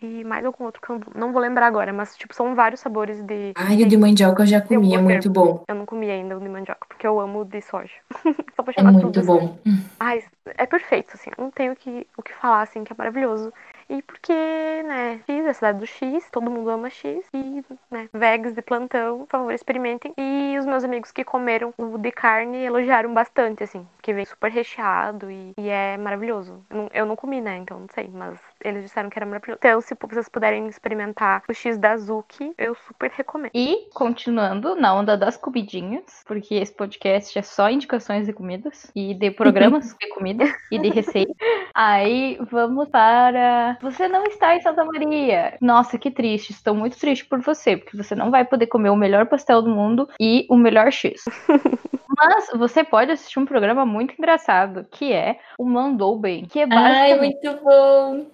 [0.00, 3.22] e mais algum outro que eu não vou lembrar agora, mas, tipo, são vários sabores
[3.22, 3.52] de.
[3.56, 5.64] Ai, o de mandioca eu já comi, é muito bom.
[5.66, 7.94] Eu não comi ainda o de mandioca, porque eu amo o de soja.
[8.76, 9.58] é muito bom.
[10.00, 10.22] Ai,
[10.56, 11.30] é perfeito, assim.
[11.38, 13.52] Não tenho o que, o que falar, assim, que é maravilhoso.
[13.90, 17.24] E porque, né, X é a cidade do X, todo mundo ama X.
[17.32, 20.12] E, né, vegas de plantão, por favor, experimentem.
[20.18, 24.50] E os meus amigos que comeram o de carne elogiaram bastante, assim, que vem super
[24.50, 26.62] recheado e, e é maravilhoso.
[26.68, 29.58] Eu não, eu não, comi, né, então não sei, mas eles disseram que era maravilhoso.
[29.58, 33.50] Então, se vocês puderem experimentar o X da Azuki, eu super recomendo.
[33.54, 39.14] E, continuando na onda das comidinhas, porque esse podcast é só indicações de comidas e
[39.14, 41.32] de programas de comida e de receita.
[41.74, 45.56] Aí, vamos para você não está em Santa Maria.
[45.60, 46.50] Nossa, que triste.
[46.50, 49.70] Estou muito triste por você, porque você não vai poder comer o melhor pastel do
[49.70, 51.24] mundo e o melhor X.
[52.18, 56.66] Mas você pode assistir um programa muito engraçado, que é o Mandou Bem, que é
[56.66, 57.12] basicamente...
[57.12, 58.26] Ai, muito bom!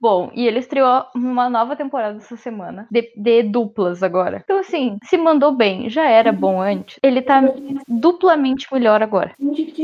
[0.00, 0.30] Bom.
[0.34, 4.40] E ele estreou uma nova temporada essa semana, de, de, duplas agora.
[4.42, 7.42] Então, assim, se mandou bem, já era bom antes, ele tá
[7.86, 9.34] duplamente melhor agora.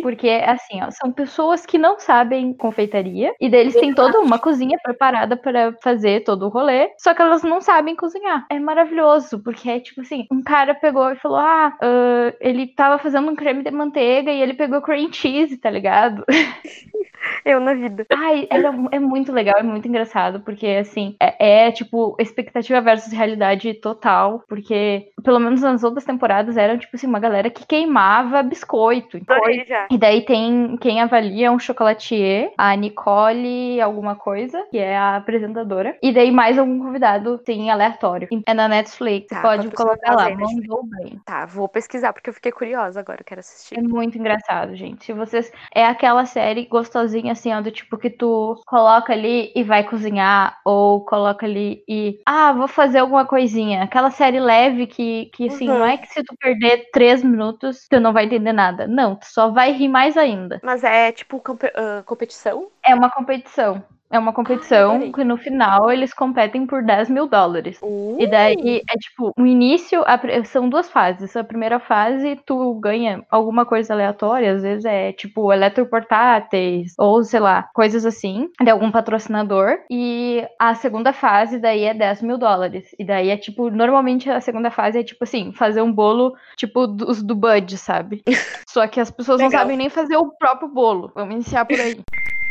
[0.03, 4.39] Porque, assim, ó, são pessoas que não sabem confeitaria, e daí eles têm toda uma
[4.39, 8.47] cozinha preparada para fazer todo o rolê, só que elas não sabem cozinhar.
[8.51, 12.99] É maravilhoso, porque é tipo assim, um cara pegou e falou: ah, uh, ele tava
[12.99, 16.25] fazendo um creme de manteiga e ele pegou cream cheese, tá ligado?
[17.45, 18.07] Eu na vida.
[18.13, 18.49] Ai,
[18.91, 20.06] é muito legal, é muito engraçado,
[20.41, 26.57] porque assim, é, é, tipo expectativa versus realidade total, porque pelo menos nas outras temporadas
[26.57, 29.19] eram tipo assim, uma galera que queimava biscoito.
[29.29, 29.87] Adorei já.
[29.91, 35.97] E daí tem quem avalia um chocolatier, a Nicole alguma coisa, que é a apresentadora.
[36.03, 38.29] E daí mais algum convidado, sim, aleatório.
[38.47, 41.21] É na Netflix, Tá, pode colocar lá, mandou bem.
[41.25, 43.79] Tá, vou pesquisar porque eu fiquei curiosa agora, eu quero assistir.
[43.79, 45.05] É muito engraçado, gente.
[45.05, 45.51] Se vocês.
[45.75, 50.59] É aquela série gostosinha, assim, ó, do tipo que tu coloca ali e vai cozinhar,
[50.65, 52.21] ou coloca ali e.
[52.27, 53.83] Ah, vou fazer alguma coisinha.
[53.83, 55.79] Aquela série leve que, que assim, Uhum.
[55.79, 58.87] não é que se tu perder três minutos, tu não vai entender nada.
[58.87, 60.61] Não, tu só vai rir mais ainda.
[60.63, 61.43] Mas é tipo
[61.75, 62.69] ah, competição?
[62.85, 63.83] É uma competição.
[64.11, 65.13] É uma competição adorei.
[65.13, 67.79] que no final eles competem por 10 mil dólares.
[67.83, 71.37] Uh, E daí é tipo, o início, a são duas fases.
[71.37, 77.41] A primeira fase, tu ganha alguma coisa aleatória, às vezes é tipo eletroportáteis, ou sei
[77.41, 79.79] lá, coisas assim, de algum patrocinador.
[79.91, 82.95] E a segunda fase, daí é 10 mil dólares.
[82.99, 86.87] E daí é tipo, normalmente a segunda fase é tipo assim, fazer um bolo, tipo,
[86.87, 88.23] dos do Bud, sabe?
[88.69, 89.63] Só que as pessoas não Legal.
[89.63, 91.11] sabem nem fazer o próprio bolo.
[91.15, 91.97] Vamos iniciar por aí.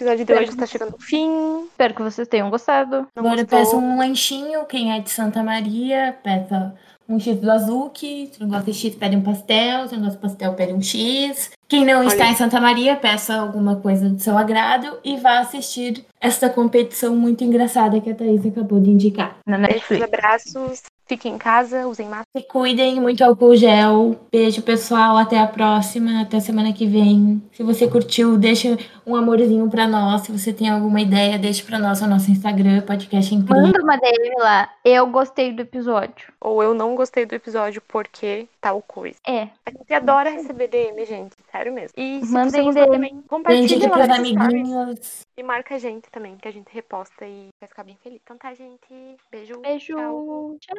[0.00, 1.64] o episódio de hoje está chegando ao fim.
[1.70, 3.06] Espero que vocês tenham gostado.
[3.14, 3.58] Não Agora gostou?
[3.58, 6.74] peça um lanchinho, quem é de Santa Maria, peça
[7.08, 8.30] um X do Azuki.
[8.32, 9.88] Se não gosta de X, pede um pastel.
[9.88, 11.50] Se não gosta de pastel, pede um X.
[11.68, 16.04] Quem não está em Santa Maria, peça alguma coisa do seu agrado e vá assistir
[16.20, 19.36] esta competição muito engraçada que a Thaís acabou de indicar.
[19.46, 20.04] Na Beijos, Netflix.
[20.04, 20.82] abraços.
[21.10, 22.28] Fiquem em casa, usem máscara.
[22.36, 24.14] Se cuidem, muito álcool gel.
[24.30, 25.16] Beijo, pessoal.
[25.16, 26.20] Até a próxima.
[26.20, 27.42] Até semana que vem.
[27.52, 30.22] Se você curtiu, deixa um amorzinho pra nós.
[30.22, 33.60] Se você tem alguma ideia, deixa pra nós no nosso Instagram, podcast incrível.
[33.60, 34.70] Manda uma DM lá.
[34.84, 36.32] Eu gostei do episódio.
[36.40, 39.16] Ou eu não gostei do episódio porque tal coisa.
[39.26, 39.48] É.
[39.66, 41.34] A gente adora receber DM, gente.
[41.50, 41.90] Sério mesmo.
[41.96, 42.86] E se Mandem DM.
[42.86, 45.26] também, compartilha nos stories amiguinhos.
[45.40, 48.20] E marca a gente também, que a gente reposta e vai ficar bem feliz.
[48.22, 49.16] Então tá, gente.
[49.30, 49.58] Beijo.
[49.62, 49.96] Beijo.
[49.96, 50.58] tchau.
[50.60, 50.76] tchau.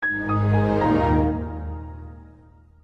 [0.00, 1.41] tchau.